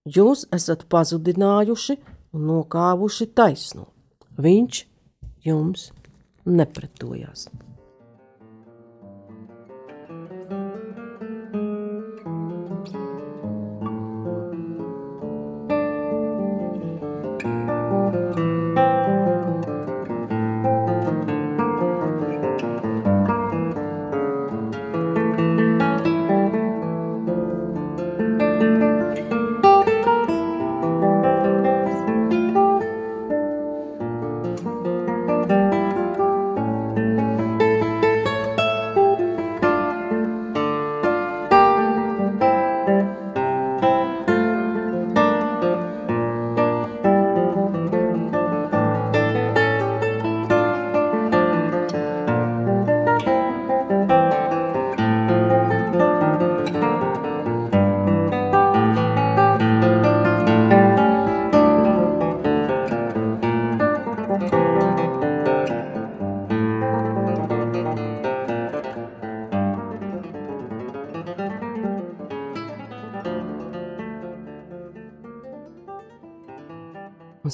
jūs 0.06 0.46
esat 0.54 0.86
pazudinājuši 0.94 1.98
un 2.34 2.46
nokāvuši 2.52 3.32
taisno. 3.34 3.88
Viņš 4.38 4.84
jums 5.50 5.90
nepretojās. 6.46 7.50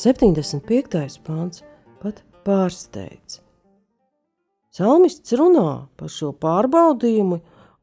75. 0.05 1.15
pāns 1.25 1.63
pat 1.97 2.19
pārsteidz. 2.45 3.39
Salmists 4.69 5.33
runā 5.33 5.87
par 5.97 6.11
šo 6.13 6.29
pārbaudījumu 6.45 7.39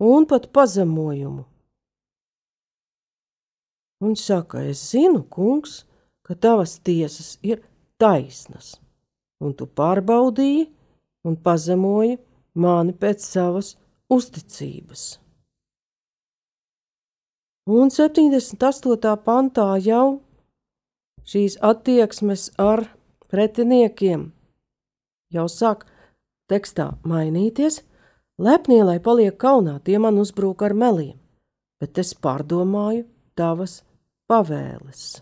un 0.07 0.29
pat 0.31 0.47
pazemojumu. 0.55 1.43
Un 4.07 4.15
saka, 4.15 4.63
es 4.71 4.85
zinu, 4.93 5.25
kungs, 5.35 5.81
ka 6.23 6.39
tavas 6.39 6.77
tiesas 6.79 7.35
ir 7.43 7.65
taisnas, 7.99 8.77
un 9.43 9.59
tu 9.59 9.67
pārbaudīji 9.67 10.69
un 11.27 11.35
pazemoji 11.35 12.21
mani 12.55 12.95
pēc 13.03 13.31
savas 13.35 13.75
uzticības. 14.07 15.17
Un 17.67 17.91
78. 17.91 19.17
pantā 19.27 19.73
jau 19.83 20.21
šīs 21.29 21.59
attieksmes 21.63 22.51
ar 22.59 22.87
pretiniekiem 23.33 24.31
jau 25.33 25.49
sāk 25.49 25.87
tekstā 26.51 26.93
mainīties. 27.09 27.81
Lepnie, 28.43 28.81
lai 28.85 28.99
paliek 29.01 29.37
kaunā, 29.39 29.79
tie 29.85 29.99
man 30.03 30.19
uzbrūk 30.21 30.65
ar 30.67 30.75
meliem, 30.75 31.17
bet 31.81 31.99
es 32.01 32.15
pārdomāju 32.15 33.05
tavas 33.39 33.83
pavēles. 34.31 35.21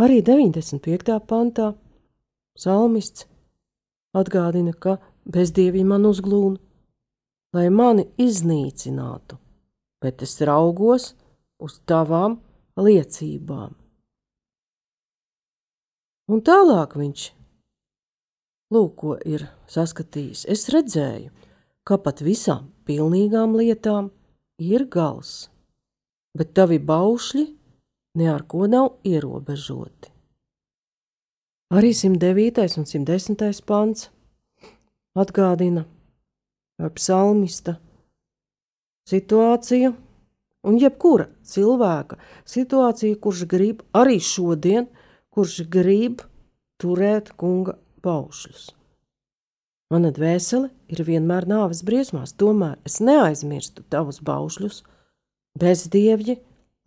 Arī 0.00 0.20
95. 0.24 1.18
pantā 1.28 1.72
psalmists 2.56 3.26
atgādina, 4.16 4.72
ka 4.72 4.98
bezdievi 5.24 5.82
man 5.84 6.06
uzglūna, 6.08 6.60
lai 7.56 7.68
mani 7.68 8.06
iznīcinātu, 8.20 9.36
bet 10.00 10.24
es 10.24 10.38
raugos 10.40 11.12
uz 11.60 11.80
tavām 11.88 12.38
liecībām. 12.76 13.81
Un 16.32 16.40
tālāk 16.40 16.94
viņš 16.96 17.22
lūk, 18.72 18.92
ko 18.96 19.16
ir 19.28 19.44
saskatījis. 19.68 20.46
Es 20.48 20.64
redzēju, 20.72 21.28
ka 21.84 21.98
pat 22.00 22.22
visām 22.24 22.70
pilnīgām 22.88 23.56
lietām 23.58 24.08
ir 24.62 24.86
gals, 24.88 25.50
bet 26.32 26.54
tavi 26.56 26.78
baušļi 26.80 27.44
ne 28.20 28.30
ar 28.32 28.46
ko 28.48 28.64
nav 28.70 28.94
ierobežoti. 29.04 30.08
Arī 31.72 31.92
109. 31.96 32.80
un 32.80 32.88
110. 32.88 33.60
pants 33.68 34.08
atgādina 35.16 35.86
psalmista 36.96 37.78
situāciju, 39.08 39.92
un 40.68 40.78
jebkura 40.78 41.28
cilvēka 41.48 42.18
situācija, 42.48 43.20
kurš 43.20 43.46
grib 43.48 43.82
arī 43.96 44.18
šodien, 44.22 44.88
kurš 45.32 45.62
grib 45.72 46.22
turēt 46.82 47.32
kunga 47.40 47.76
paušļus. 48.04 48.70
Mana 49.92 50.12
dvēsele 50.14 50.70
ir 50.92 51.02
vienmēr 51.04 51.46
nāves 51.48 51.82
briesmās, 51.84 52.32
tomēr 52.32 52.78
es 52.88 53.00
neaizmirstu 53.04 53.84
tavus 53.92 54.22
baušļus, 54.24 54.82
bezdievji 55.60 56.38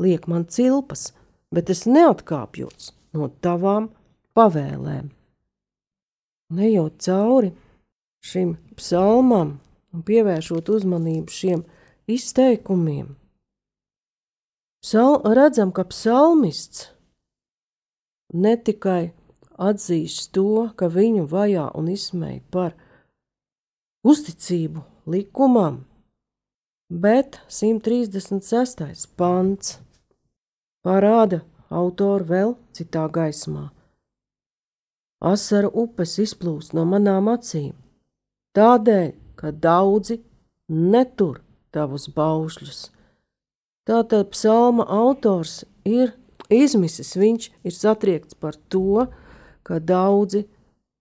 liek 0.02 0.26
man 0.30 0.48
cilpas, 0.50 1.12
bet 1.54 1.70
es 1.70 1.86
neatkāpjos 1.86 2.94
no 3.14 3.30
tavām 3.46 3.92
pavēlēm. 4.38 5.12
Nejot 6.56 6.98
cauri 7.02 7.54
šim 8.26 8.56
psalmam 8.78 9.60
un 9.94 10.06
pievēršot 10.06 10.74
uzmanību 10.74 11.34
šiem 11.34 11.62
izteikumiem, 12.10 13.14
Psal, 14.86 15.16
redzam, 15.34 15.72
ka 15.74 15.82
psalmists 15.90 16.92
ne 18.34 18.56
tikai 18.58 19.14
atzīst 19.58 20.32
to, 20.36 20.70
ka 20.76 20.90
viņu 20.92 21.26
vajā 21.32 21.70
un 21.78 21.90
izsmēja 21.92 22.42
par 22.52 22.74
uzticību 24.06 24.84
likumam, 25.10 25.84
bet 26.90 27.40
136. 27.50 29.08
pants 29.18 29.78
parāda 30.86 31.42
autoru 31.70 32.30
vēl 32.30 32.54
citā 32.76 33.08
gaismā. 33.10 33.70
Asaru 35.26 35.72
upes 35.86 36.20
izplūst 36.22 36.76
no 36.78 36.84
manām 36.86 37.32
acīm, 37.32 37.74
tādēļ, 38.58 39.14
ka 39.40 39.52
daudzi 39.52 40.20
netur 40.70 41.42
tavus 41.74 42.08
baušļus. 42.14 42.92
Tātad 43.86 44.32
psalma 44.34 44.86
autors 44.90 45.64
ir 45.86 46.14
izmisis, 46.54 47.16
viņš 47.18 47.50
ir 47.66 47.74
satriekts 47.76 48.38
par 48.38 48.58
to, 48.70 49.08
ka 49.66 49.80
daudzi 49.80 50.46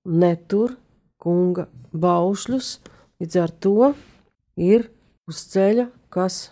netur 0.05 0.77
kunga 1.21 1.69
baušļus, 1.93 2.79
līdz 3.21 3.41
ar 3.41 3.53
to 3.65 3.93
ir 4.61 4.89
uz 5.29 5.45
ceļa, 5.53 5.89
kas 6.13 6.51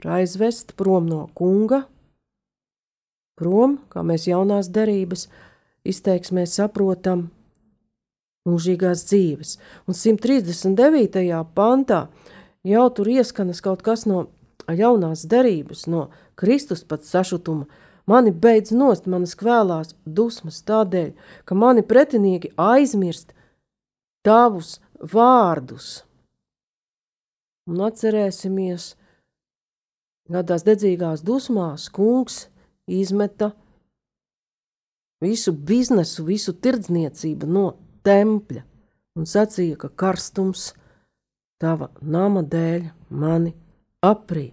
ir 0.00 0.10
aizvest 0.18 0.74
prom 0.78 1.06
no 1.10 1.26
kunga, 1.38 1.84
prom, 3.38 3.78
kā 3.90 4.02
mēs 4.06 4.26
jaunās 4.30 4.70
derības 4.72 5.28
izteiksmē 5.88 6.44
saprotam, 6.46 7.30
mūžīgās 8.48 9.04
dzīves. 9.06 9.56
Un 9.86 9.94
139. 9.98 11.42
pantā 11.54 12.06
jau 12.66 12.86
tur 12.94 13.10
ieskanas 13.10 13.62
kaut 13.62 13.82
kas 13.86 14.06
no 14.06 14.26
jaunās 14.70 15.26
derības, 15.30 15.86
no 15.90 16.08
Kristus 16.38 16.84
pats 16.86 17.10
sašutuma. 17.14 17.68
Mani 18.06 18.32
beidz 18.34 18.72
nost, 18.74 19.06
manas 19.06 19.36
kvēlās 19.38 19.94
dusmas 20.04 20.62
tādēļ, 20.66 21.12
ka 21.46 21.54
mani 21.54 21.84
pretinieki 21.86 22.50
aizmirst 22.58 23.30
tavus 24.26 24.80
vārdus. 24.98 26.02
Un 27.70 27.84
atcerēsimies, 27.86 28.96
kādās 30.32 30.66
dedzīgās 30.66 31.22
dusmās 31.22 31.86
kungs 31.94 32.48
izmeta 32.90 33.52
visu 35.22 35.54
biznesu, 35.54 36.26
visu 36.26 36.54
tirdzniecību 36.58 37.46
no 37.46 37.66
tempļa 38.02 38.64
un 39.18 39.28
sacīja, 39.28 39.78
ka 39.78 39.92
karstums 39.94 40.72
tava 41.62 41.92
nama 42.02 42.42
dēļ 42.42 42.88
mani 43.14 43.54
aprī. 44.02 44.50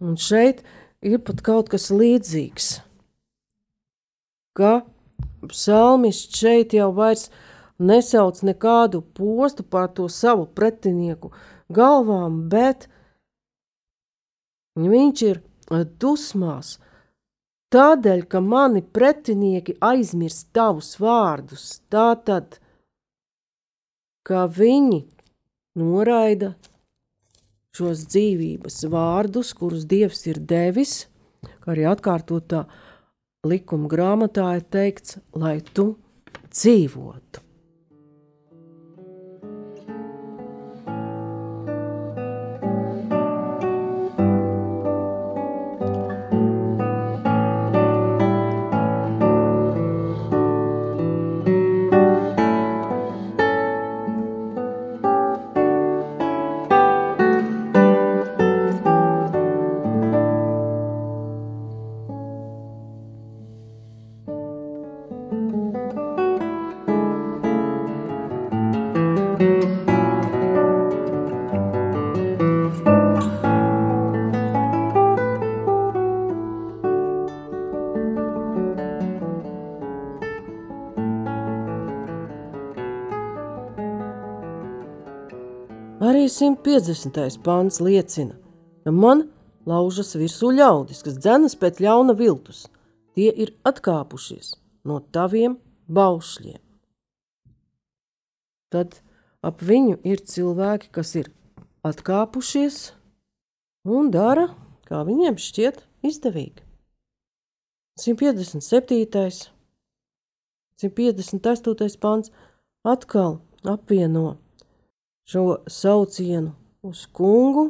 Un 0.00 0.16
šeit 0.16 0.62
ir 1.04 1.20
pat 1.24 1.42
kaut 1.44 1.68
kas 1.72 1.90
līdzīgs, 1.92 2.70
ka 4.56 4.72
psalmists 5.50 6.40
šeit 6.40 6.74
jau 6.76 6.88
vairs 6.96 7.28
nesauc 7.78 8.40
nekādu 8.48 9.02
postu 9.16 9.62
pār 9.62 9.90
to 9.92 10.08
savu 10.08 10.48
pretinieku 10.58 11.32
galvām, 11.68 12.46
bet 12.50 12.88
viņš 14.80 15.22
ir 15.28 15.42
dusmās, 16.00 16.76
Tādēļ, 17.74 18.20
ka 18.30 18.38
mani 18.38 18.80
pretinieki 18.80 19.74
aizmirst 19.82 20.52
tavus 20.54 20.92
vārdus, 21.02 21.64
tātad, 21.90 22.60
ka 24.22 24.44
viņi 24.46 25.00
noraida 25.76 26.52
šos 27.74 28.04
dzīvības 28.06 28.78
vārdus, 28.92 29.50
kurus 29.58 29.82
Dievs 29.90 30.22
ir 30.30 30.38
devis, 30.38 30.94
kā 31.42 31.74
arī 31.74 31.88
atkārtotā 31.90 32.62
likuma 33.48 33.90
grāmatā 33.90 34.50
ir 34.58 34.66
teikts, 34.72 35.18
lai 35.38 35.58
tu 35.74 35.92
dzīvotu. 36.50 37.45
150. 86.36 87.38
pāns 87.40 87.78
liecina, 87.80 88.34
ka 88.84 88.92
man 88.92 89.22
laužas 89.64 90.12
virsū 90.20 90.50
ļaudis, 90.52 91.00
kas 91.00 91.16
dzenas 91.16 91.56
pēc 91.56 91.80
ļauna 91.80 92.12
viltus. 92.18 92.66
Tie 93.16 93.30
ir 93.32 93.54
atkāpušies 93.64 94.50
no 94.84 94.98
taviem 95.16 95.56
baušļiem. 95.88 96.60
Tad 98.68 99.00
ap 99.40 99.64
viņu 99.64 99.96
ir 100.04 100.20
cilvēki, 100.28 100.92
kas 100.92 101.14
ir 101.16 101.32
atkāpušies 101.88 102.92
un 103.88 104.12
dara, 104.12 104.50
kā 104.84 105.00
viņiem 105.08 105.40
šķiet 105.40 105.86
izdevīgi. 106.04 106.60
157. 107.96 109.48
158. 110.84 111.96
pants 111.96 112.34
atkal 112.84 113.38
apvieno 113.64 114.34
šo 115.26 115.58
saucienu 115.66 116.54
uz 116.82 117.06
kungu 117.12 117.66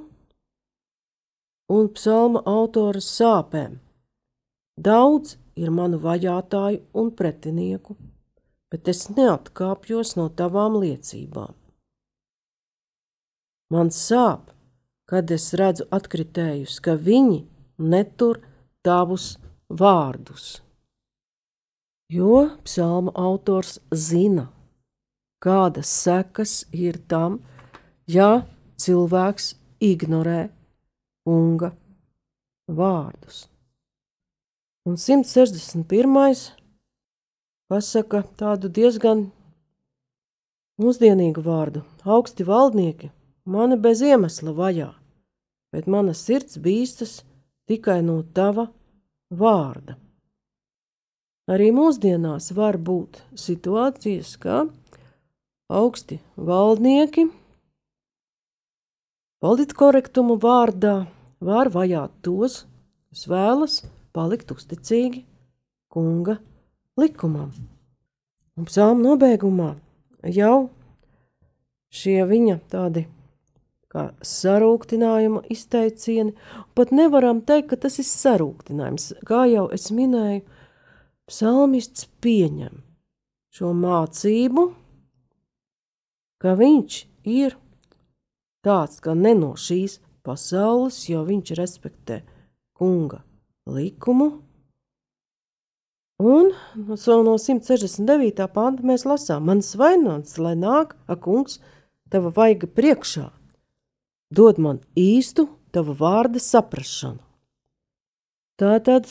un 1.72 1.88
psalma 1.96 2.42
autora 2.46 3.00
sāpēm. 3.00 3.78
Daudz 4.76 5.36
ir 5.56 5.72
manu 5.72 5.98
vajātāju 6.02 6.82
un 7.00 7.10
pretinieku, 7.16 7.96
bet 8.70 8.88
es 8.92 9.06
neatkāpjos 9.08 10.16
no 10.18 10.28
tavām 10.28 10.76
liecībām. 10.82 11.54
Man 13.72 13.90
sāp, 13.90 14.52
kad 15.10 15.30
es 15.34 15.48
redzu 15.58 15.88
atkritējus, 15.90 16.76
ka 16.84 16.94
viņi 16.94 17.40
netur 17.78 18.42
tavus 18.86 19.38
vārdus. 19.70 20.60
Jo 22.12 22.44
psalma 22.62 23.10
autors 23.18 23.80
zina, 23.90 24.46
kādas 25.42 25.90
sekas 25.90 26.64
ir 26.72 26.98
tam, 27.08 27.40
ja 28.06 28.46
cilvēks 28.80 29.54
ignorē 29.82 30.48
kunga 31.26 31.72
vārdus. 32.68 33.46
Un 34.86 34.94
161. 34.94 36.52
pasaka 37.66 38.22
tādu 38.38 38.70
diezgan 38.70 39.26
mūsdienīgu 40.78 41.42
vārdu. 41.42 41.82
Augsti 42.04 42.46
valdnieki 42.46 43.10
mani 43.46 43.78
bez 43.80 44.02
iemesla 44.06 44.54
vajā, 44.54 44.92
bet 45.74 45.88
mana 45.90 46.14
sirds 46.14 46.60
bīstas 46.62 47.20
tikai 47.66 48.00
no 48.06 48.20
tava 48.22 48.68
vārda. 49.30 49.96
Arī 51.50 51.70
mūsdienās 51.74 52.50
var 52.54 52.78
būt 52.78 53.20
situācijas, 53.38 54.34
ka 54.42 54.66
augsti 55.68 56.20
valdnieki 56.36 57.26
politkorektumu 59.42 60.38
vārdā 60.42 61.06
var 61.42 61.70
vajāt 61.74 62.14
tos, 62.22 62.64
kas 63.10 63.26
vēlas 63.30 63.80
palikt 64.16 64.52
uzticīgi 64.54 65.24
kunga 65.92 66.38
likumam. 66.96 67.50
Un 68.56 68.68
psalma 68.70 69.10
nobeigumā 69.10 69.74
jau 70.32 70.70
šie 71.92 72.22
viņa 72.30 72.60
tādi 72.72 73.04
kā 73.92 74.08
sarūktinājuma 74.24 75.44
izteicieni, 75.52 76.34
pat 76.76 76.92
nevaram 76.92 77.42
teikt, 77.44 77.70
ka 77.70 77.80
tas 77.86 77.98
ir 78.00 78.08
sarūktinājums. 78.08 79.12
Kā 79.28 79.44
jau 79.50 79.68
es 79.72 79.90
minēju, 79.94 80.42
psalmists 81.28 82.08
pieņem 82.24 82.82
šo 83.56 83.72
mācību, 83.76 84.66
ka 86.46 86.52
viņš 86.54 86.96
ir 87.26 87.56
tāds, 88.62 89.00
ka 89.02 89.16
ne 89.18 89.32
no 89.34 89.56
šīs 89.58 89.96
pasaules, 90.22 91.00
jo 91.10 91.24
viņš 91.26 91.56
respektē 91.58 92.20
kunga 92.78 93.24
likumu. 93.66 94.28
Un 96.22 96.52
no 96.86 96.94
169. 96.94 98.46
panta 98.54 98.86
mēs 98.86 99.02
lasām, 99.10 99.50
mans 99.50 99.74
vainots, 99.74 100.38
lai 100.38 100.54
nāk, 100.54 100.94
ak, 101.10 101.24
kungs, 101.26 101.58
tava 102.14 102.30
vaiga 102.30 102.70
priekšā, 102.70 103.26
dod 104.30 104.62
man 104.62 104.78
īstu 104.94 105.48
tava 105.74 105.98
vārda 105.98 106.38
saprašanu. 106.38 107.18
Tātad 108.54 109.10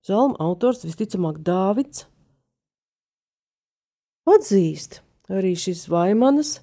psalma 0.00 0.40
autors 0.40 0.80
visticamāk 0.88 1.44
Dāvids 1.44 2.08
atzīst 4.24 5.03
arī 5.32 5.54
šīs 5.58 5.86
vaimanas, 5.92 6.58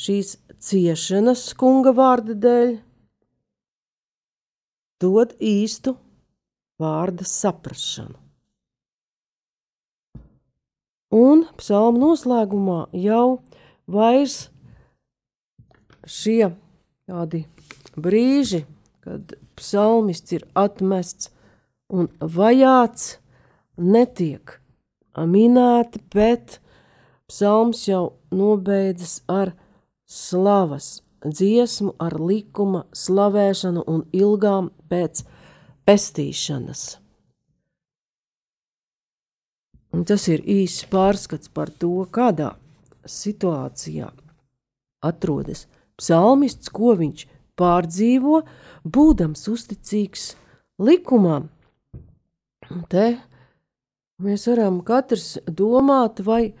šīs 0.00 0.36
ciešanas 0.60 1.50
kunga 1.58 1.92
vārda 1.96 2.36
dēļ, 2.44 2.72
dod 5.00 5.36
īstu 5.40 5.96
vārda 6.80 7.26
saprašanu. 7.28 8.16
Un 11.10 11.42
psalma 11.58 11.98
noslēgumā 11.98 12.84
jau 12.94 13.40
vairs 13.90 14.44
šie 16.06 16.52
tādi 17.10 17.42
brīži, 17.98 18.62
kad 19.02 19.34
psalmists 19.58 20.36
ir 20.36 20.46
atmests 20.54 21.32
un 21.90 22.06
vajāts, 22.20 23.16
netiek 23.80 24.60
minēti, 25.18 25.98
bet 26.14 26.60
psalms 27.30 27.86
jau 27.88 28.04
nobeidzas 28.34 29.20
ar 29.30 29.54
slavas 30.06 31.00
dziesmu, 31.24 31.94
ar 32.00 32.16
likuma 32.18 32.84
slavēšanu 32.96 33.84
un 33.86 34.02
ilgām 34.16 34.70
pēc 34.90 35.22
pestīšanas. 35.86 36.84
Un 39.90 40.06
tas 40.06 40.26
ir 40.30 40.42
īsts 40.46 40.86
pārskats 40.90 41.50
par 41.50 41.70
to, 41.82 41.92
kādā 42.14 42.54
situācijā 43.06 44.10
atrodas 45.02 45.66
psalmists, 45.98 46.70
ko 46.70 46.94
viņš 46.98 47.26
pārdzīvo, 47.58 48.42
būdams 48.84 49.42
uzticīgs 49.50 50.30
likumam. 50.80 51.50
Te 52.92 53.18
mēs 54.22 54.46
varam 54.48 54.78
katrs 54.86 55.34
domāt, 55.46 56.22
vai 56.24 56.52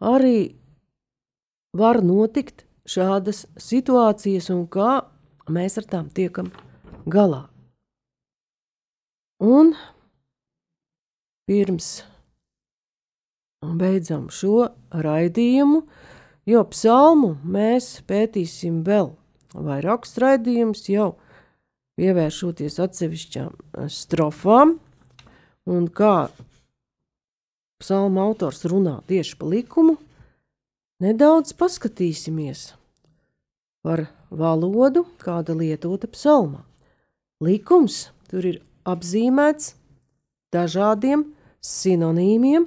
arī 0.00 0.56
var 1.76 2.02
notikt 2.04 2.64
šādas 2.86 3.44
situācijas 3.60 4.50
un 4.54 4.64
kā 4.70 5.02
mēs 5.50 5.78
ar 5.80 5.88
tām 5.90 6.10
tiekam 6.14 6.50
galā. 7.06 7.46
Un 9.42 9.74
pirms 11.46 12.04
beidzam 13.76 14.28
šo 14.32 14.70
raidījumu, 14.94 15.82
jo 16.46 16.64
psalmu 16.70 17.34
mēs 17.44 18.00
pētīsim 18.08 18.82
vēl 18.86 19.12
vairākus 19.56 20.16
raidījumus, 20.22 20.86
jau 20.88 21.14
pievēršoties 22.00 22.78
atsevišķām 22.86 23.88
strofām, 23.92 24.76
un 25.66 25.88
kā 25.88 26.28
psalma 27.82 28.24
autors 28.26 28.64
runā 28.68 29.00
tieši 29.08 29.36
pa 29.38 29.48
likumu, 29.50 29.96
nedaudz 31.02 31.52
paskatīsimies 31.58 32.72
par 33.86 34.06
valodu, 34.30 35.04
kāda 35.22 35.54
lietota 35.54 36.08
psalmā. 36.10 36.64
Likums 37.44 38.08
tur 38.30 38.46
ir 38.48 38.60
apzīmēts 38.88 39.74
dažādiem 40.54 41.26
sinonīmiem, 41.62 42.66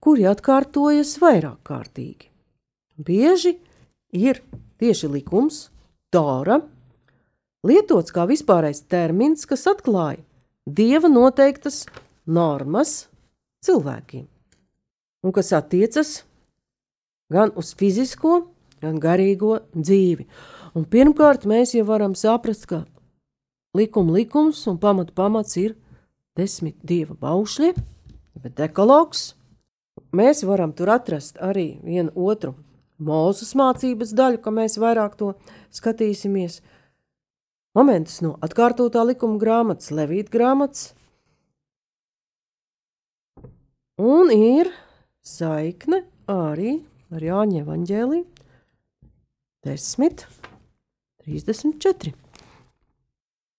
kuri 0.00 0.26
atkārtojas 0.30 1.16
vairāk 1.22 1.60
kārtīgi. 1.66 2.28
Bieži 3.00 3.56
ir 4.16 4.42
tieši 4.80 5.08
likums, 5.12 5.68
tora, 6.12 6.60
lietots 7.66 8.12
kā 8.12 8.26
vispārējais 8.28 8.84
termins, 8.90 9.46
kas 9.48 9.66
atklāja 9.70 10.20
dieva 10.66 11.08
noteiktas 11.08 11.84
normas 12.26 13.08
cilvēkiem, 13.64 14.26
un 15.24 15.34
kas 15.36 15.52
attiecas 15.56 16.22
gan 17.30 17.52
uz 17.58 17.74
fizisko, 17.78 18.46
gan 18.82 18.98
garīgo 19.02 19.60
dzīvi. 19.74 20.26
Un 20.74 20.86
pirmkārt, 20.86 21.46
mēs 21.50 21.74
jau 21.76 21.84
varam 21.86 22.16
saprast, 22.18 22.66
ka 22.70 22.84
likuma 23.76 24.16
likums 24.18 24.64
un 24.70 24.78
pamata 24.82 25.14
pamats 25.14 25.56
ir 25.60 25.76
desmit 26.38 26.78
dieva 26.86 27.16
baušļi, 27.18 27.74
bet 28.42 28.56
dekalogs. 28.58 29.34
Mēs 30.16 30.42
varam 30.46 30.72
tur 30.74 30.90
atrast 30.90 31.38
arī 31.38 31.78
vienu 31.86 32.10
otru 32.18 32.56
mūzes 33.00 33.54
mācības 33.58 34.14
daļu, 34.16 34.40
ka 34.42 34.52
mēs 34.54 34.78
vairāk 34.80 35.16
to 35.18 35.34
skatīsimies. 35.74 36.60
Momentus 37.76 38.18
no 38.24 38.34
atkārtotā 38.42 39.04
likuma 39.06 39.38
grāmatas, 39.38 39.92
Levīta 39.94 40.32
grāmatas. 40.34 40.90
Un 44.00 44.32
ir 44.34 44.72
saikne 45.30 46.02
arī 46.30 46.80
ar 47.14 47.24
Jāņa 47.24 47.62
evaņģēlī 47.64 48.24
10, 49.66 50.24
34. 51.26 52.14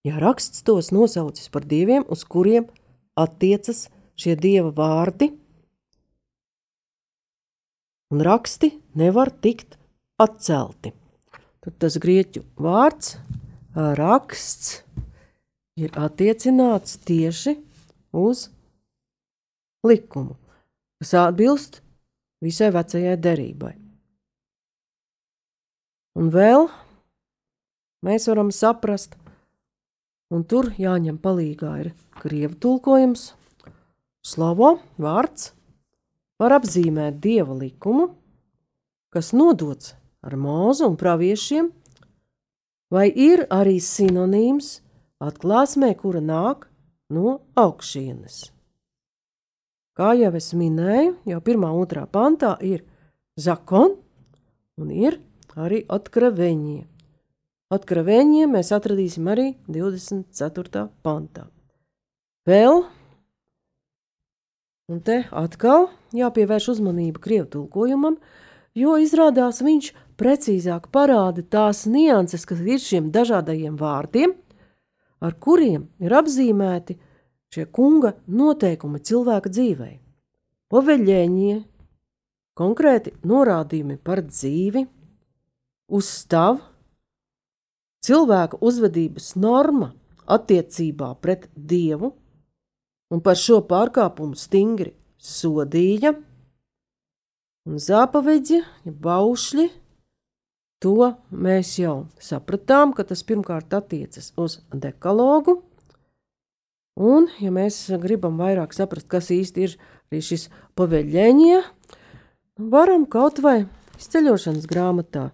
Ja 0.07 0.17
raksts 0.21 0.63
tos 0.65 0.89
nosaucis 0.91 1.51
par 1.53 1.67
dieviem, 1.69 2.07
uz 2.09 2.23
kuriem 2.25 2.65
attiecas 3.19 3.85
šie 4.17 4.33
dieva 4.39 4.71
vārdi, 4.73 5.29
un 8.11 8.23
raksti 8.25 8.73
nevar 8.97 9.31
tikt 9.43 9.77
atcelti. 10.21 10.95
Tad 11.61 11.77
tas 11.77 11.99
grieķu 12.01 12.41
vārds, 12.57 13.15
raksts, 13.77 14.81
ir 15.77 15.93
attiecināts 15.95 16.97
tieši 17.05 17.55
uz 18.17 18.47
likumu, 19.85 20.35
kas 21.01 21.15
atbilst 21.17 21.79
visai 22.45 22.67
vecajai 22.75 23.15
derībai. 23.17 23.71
Un 26.21 26.29
vēl 26.29 26.67
mēs 28.05 28.27
varam 28.29 28.51
saprast, 28.53 29.15
un 30.29 30.45
tur 30.45 30.69
jāņem 30.77 31.17
palīgā 31.23 31.71
ir 31.81 31.89
krievu 32.21 32.53
tulkojums, 32.61 33.31
slavo 34.21 34.75
vārds 35.01 35.55
var 36.37 36.59
apzīmēt 36.59 37.17
dieva 37.25 37.57
likumu, 37.57 38.11
kas 39.09 39.33
nodots 39.33 39.95
ar 40.21 40.37
mūzu 40.37 40.85
un 40.91 41.01
praviešiem, 41.01 41.73
vai 42.93 43.09
ir 43.09 43.47
arī 43.49 43.79
sinonīms 43.81 44.75
atklāsmē, 45.17 45.95
kura 45.97 46.21
nāk 46.21 46.69
no 47.09 47.39
augšienes. 47.57 48.51
Kā 50.01 50.15
jau 50.17 50.31
es 50.33 50.47
minēju, 50.57 51.11
jau 51.29 51.39
pirmā, 51.45 51.67
otrā 51.77 52.07
pantā 52.09 52.55
ir 52.65 52.79
zakon 53.37 53.91
un 54.81 54.87
ir 54.89 55.19
arī 55.53 55.83
atkraveņie. 55.93 56.79
Atkraveņie 57.69 58.47
mēs 58.49 58.71
atradīsim 58.73 59.29
arī 59.29 59.45
24. 59.69 60.87
pantā. 61.05 61.43
Vēl, 62.49 62.81
un 64.89 65.03
te 65.05 65.19
atkal 65.29 65.91
jāpievērš 66.17 66.71
uzmanība 66.73 67.21
krievu 67.21 67.51
tulkojumam, 67.59 68.17
jo 68.73 68.97
izrādās 68.97 69.61
viņš 69.61 69.91
precīzāk 70.17 70.89
parāda 70.89 71.45
tās 71.45 71.85
nianses, 71.85 72.49
kas 72.49 72.65
ir 72.65 72.81
šiem 72.81 73.13
dažādajiem 73.13 73.77
vārdiem, 73.77 74.33
ar 75.21 75.37
kuriem 75.37 75.91
ir 76.01 76.17
apzīmēti 76.23 76.97
šie 77.51 77.65
kunga 77.67 78.13
noteikumi 78.27 79.01
cilvēka 79.03 79.51
dzīvei. 79.51 79.95
Poveļēņie, 80.71 81.55
konkrēti 82.57 83.13
norādījumi 83.27 83.97
par 83.99 84.23
dzīvi, 84.27 84.85
uzstāv, 85.91 86.61
cilvēka 88.07 88.61
uzvedības 88.63 89.33
norma 89.35 89.91
attiecībā 90.31 91.11
pret 91.19 91.49
dievu, 91.55 92.13
un 93.11 93.19
par 93.19 93.35
šo 93.35 93.59
pārkāpumu 93.67 94.39
stingri 94.39 94.93
sodīja, 95.19 96.15
un 97.67 97.83
zāpaveģi, 97.83 98.63
ja 98.87 98.95
baušļi, 99.05 99.67
To 100.81 101.11
mēs 101.29 101.75
jau 101.77 102.07
sapratām, 102.17 102.95
ka 102.97 103.05
tas 103.05 103.21
pirmkārt 103.21 103.73
attiecas 103.77 104.31
uz 104.41 104.57
dekalogu. 104.73 105.59
Un, 106.99 107.29
ja 107.39 107.51
mēs 107.55 107.85
gribam 108.01 108.35
vairāk 108.41 108.73
saprast, 108.75 109.07
kas 109.07 109.31
īsti 109.31 109.63
ir 109.63 109.77
arī 110.11 110.19
šis 110.25 110.49
paveļņie, 110.75 111.61
varam 112.71 113.05
kaut 113.07 113.39
vai 113.43 113.63
izceļošanas 113.95 114.67
grāmatā 114.67 115.29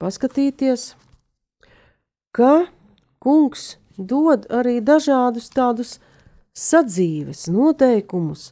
paskatīties, 0.00 0.94
ka 2.34 2.66
kungs 3.22 3.76
dod 3.96 4.48
arī 4.50 4.80
dažādus 4.80 5.50
tādus 5.54 5.98
sadzīves 6.56 7.46
noteikumus, 7.52 8.50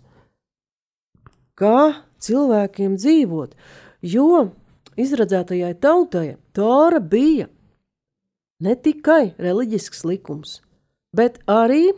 kā 1.58 2.04
cilvēkiem 2.22 2.96
dzīvot, 2.98 3.54
jo 4.02 4.50
izradzētajai 4.98 5.74
tautai 5.82 6.36
Tora 6.54 7.00
bija 7.00 7.48
ne 8.62 8.74
tikai 8.74 9.34
reliģisks 9.38 10.04
likums, 10.06 10.60
bet 11.14 11.38
arī, 11.50 11.92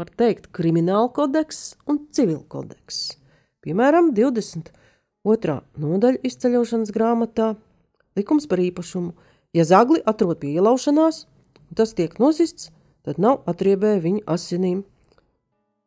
var 0.00 0.10
teikt, 0.16 0.48
krimināla 0.56 1.10
kodeks 1.12 1.74
un 1.90 2.00
civil 2.14 2.40
kodeks. 2.48 3.18
Piemēram, 3.60 4.14
22. 4.16 5.56
nodaļa 5.80 6.22
izceļošanas 6.24 6.92
grāmatā 6.94 7.52
likums 8.16 8.48
par 8.48 8.62
īpašumu. 8.64 9.12
Ja 9.56 9.66
zagli 9.68 10.00
atrod 10.08 10.40
pie 10.40 10.54
ielaušanās, 10.56 11.24
un 11.68 11.76
tas 11.76 11.92
tiek 11.98 12.14
nosists, 12.22 12.70
tad 13.04 13.20
nav 13.20 13.42
atriebēja 13.50 14.00
viņa 14.04 14.24
asinīm. 14.30 14.84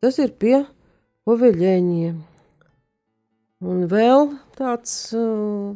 Tas 0.04 0.20
ir 0.22 0.34
pie 0.38 0.60
poveļēņiem. 1.26 2.20
Un 3.64 3.86
vēl 3.88 4.28
tāds 4.58 4.92
uh, 5.16 5.72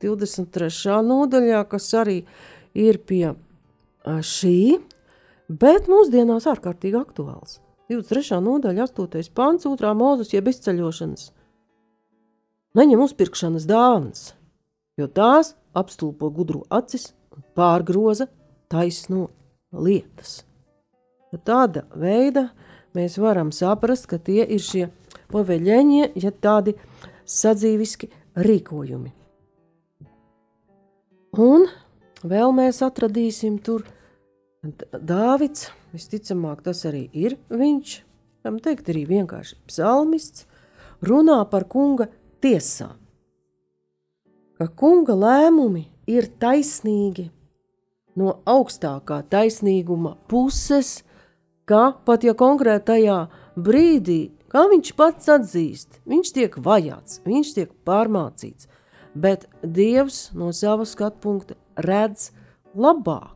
23. 0.00 0.70
nodaļā, 1.04 1.60
kas 1.68 1.90
arī 2.00 2.22
ir 2.76 2.98
pie 3.04 3.34
šī, 4.06 4.80
bet 5.46 5.90
mūsdienās 5.92 6.48
ārkārtīgi 6.50 6.98
aktuāls. 6.98 7.60
23. 7.86 8.40
nodaļa, 8.42 8.88
8. 8.90 9.30
pāns, 9.34 9.66
2. 9.66 9.92
mūzes, 9.94 10.32
jeb 10.34 10.48
izceļošanas. 10.50 11.28
Neņem 12.76 13.04
uzpirkšanas 13.04 13.66
dāvanas, 13.68 14.24
jo 14.98 15.06
tās 15.06 15.54
apstulpo 15.76 16.32
gudru 16.34 16.64
acis 16.68 17.12
un 17.30 17.44
pārgroza 17.56 18.26
taisno 18.72 19.28
lietas. 19.70 20.42
Tāda 21.46 21.84
veida 21.94 22.48
mēs 22.96 23.18
varam 23.20 23.52
saprast, 23.52 24.08
ka 24.10 24.18
tie 24.18 24.42
ir 24.42 24.62
šie 24.62 24.86
paveļņie, 25.30 26.10
ja 26.16 26.32
tādi 26.32 26.74
sadzīviski 27.28 28.08
rīkojumi. 28.40 29.12
Un 31.36 31.66
vēl 32.24 32.54
mēs 32.56 32.80
atradīsim 32.82 33.60
tur 33.60 33.84
Dāvids, 34.64 35.70
visticamāk, 35.94 36.62
tas 36.64 36.84
arī 36.88 37.06
ir 37.12 37.36
viņš, 37.52 37.96
tam 38.46 38.60
teikt 38.62 38.88
arī 38.90 39.04
vienkārši 39.08 39.58
psalmists, 39.68 40.46
runā 41.04 41.42
par 41.50 41.66
kunga 41.68 42.08
tiesām. 42.42 42.96
Ka 44.56 44.68
kunga 44.72 45.14
lēmumi 45.18 45.84
ir 46.08 46.30
taisnīgi. 46.40 47.28
No 48.16 48.38
augstākā 48.48 49.20
taisnīguma 49.28 50.14
puses, 50.30 51.02
ka 51.68 51.90
pat 52.06 52.24
ja 52.24 52.32
konkrētajā 52.32 53.18
brīdī, 53.60 54.30
kā 54.48 54.64
viņš 54.70 54.92
pats 54.96 55.28
atzīst, 55.34 56.00
viņš 56.08 56.32
tiek 56.32 56.56
vajāts, 56.56 57.20
viņš 57.28 57.52
tiek 57.58 57.74
pārmācīts, 57.84 58.70
bet 59.12 59.44
Dievs 59.60 60.30
no 60.32 60.48
sava 60.56 60.88
skatu 60.88 61.20
punkta 61.26 61.58
redz 61.76 62.30
labāk, 62.72 63.35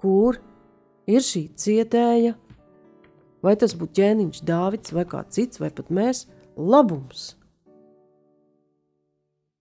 kur 0.00 0.38
ir 1.06 1.24
šī 1.24 1.46
cietēja, 1.58 2.34
vai 3.44 3.54
tas 3.60 3.76
būtu 3.78 4.00
ķēniņš 4.00 4.42
Dāvids 4.46 4.94
vai 4.96 5.06
kāds 5.08 5.38
cits, 5.38 5.60
vai 5.62 5.70
pat 5.70 5.90
mēs, 5.94 6.26
labums. 6.56 7.34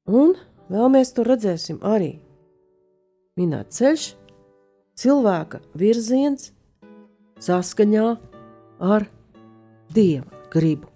Un 0.05 0.35
vēl 0.71 0.91
mēs 0.93 1.13
to 1.15 1.25
redzēsim 1.25 1.81
arī. 1.85 2.15
Minēt 3.35 3.73
ceļš, 3.75 4.09
cilvēka 4.95 5.59
virziens 5.75 6.51
saskaņā 7.43 8.09
ar 8.79 9.07
Dieva 9.95 10.45
gribu. 10.51 10.89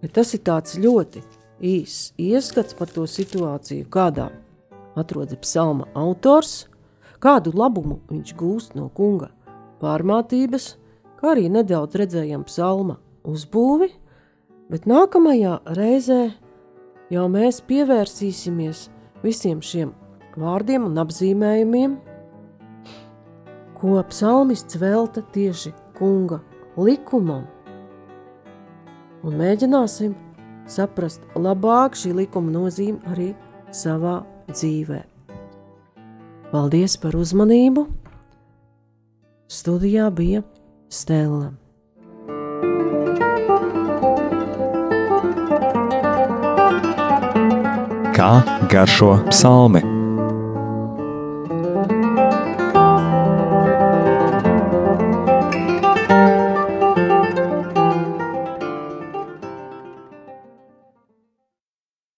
Bet 0.00 0.14
tas 0.16 0.32
ir 0.36 0.42
tāds 0.46 0.78
ļoti 0.80 1.22
īss 1.60 2.12
ieskats 2.20 2.76
par 2.76 2.88
to 2.92 3.04
situāciju, 3.08 3.88
kādā 3.92 4.30
atrodas 4.96 5.40
psalma 5.42 5.88
autors, 5.98 6.69
kādu 7.20 7.52
labumu 7.56 8.00
viņš 8.10 8.34
gūst 8.38 8.76
no 8.78 8.88
kunga 8.96 9.30
pārmātības, 9.80 10.74
kā 11.20 11.34
arī 11.34 11.48
nedaudz 11.52 11.98
redzējām 12.00 12.44
psalma 12.48 12.98
uzbūvi, 13.28 13.90
bet 14.72 14.86
nākamajā 14.88 15.58
reizē 15.76 16.20
jau 17.12 17.26
mēs 17.32 17.60
pievērsīsimies 17.68 18.88
visiem 19.24 19.60
šiem 19.64 19.92
vārdiem 20.40 20.86
un 20.88 21.00
apzīmējumiem, 21.02 21.98
ko 23.80 24.00
psalmists 24.12 24.78
velta 24.80 25.24
tieši 25.34 25.72
kunga 25.98 26.40
likumam, 26.80 27.46
un 29.24 29.38
mēģināsim 29.40 30.16
saprast 30.70 31.24
labāk 31.36 31.98
šī 31.98 32.14
likuma 32.22 32.52
nozīmi 32.54 33.00
arī 33.10 33.32
savā 33.74 34.20
dzīvē. 34.52 35.09
Paldies 36.50 36.96
par 36.98 37.14
uzmanību! 37.14 37.84
Studijā 39.46 40.08
bija 40.10 40.40
Stela. 40.90 41.52
Kā 48.18 48.32
garšo 48.74 49.12
psalmi? 49.30 49.84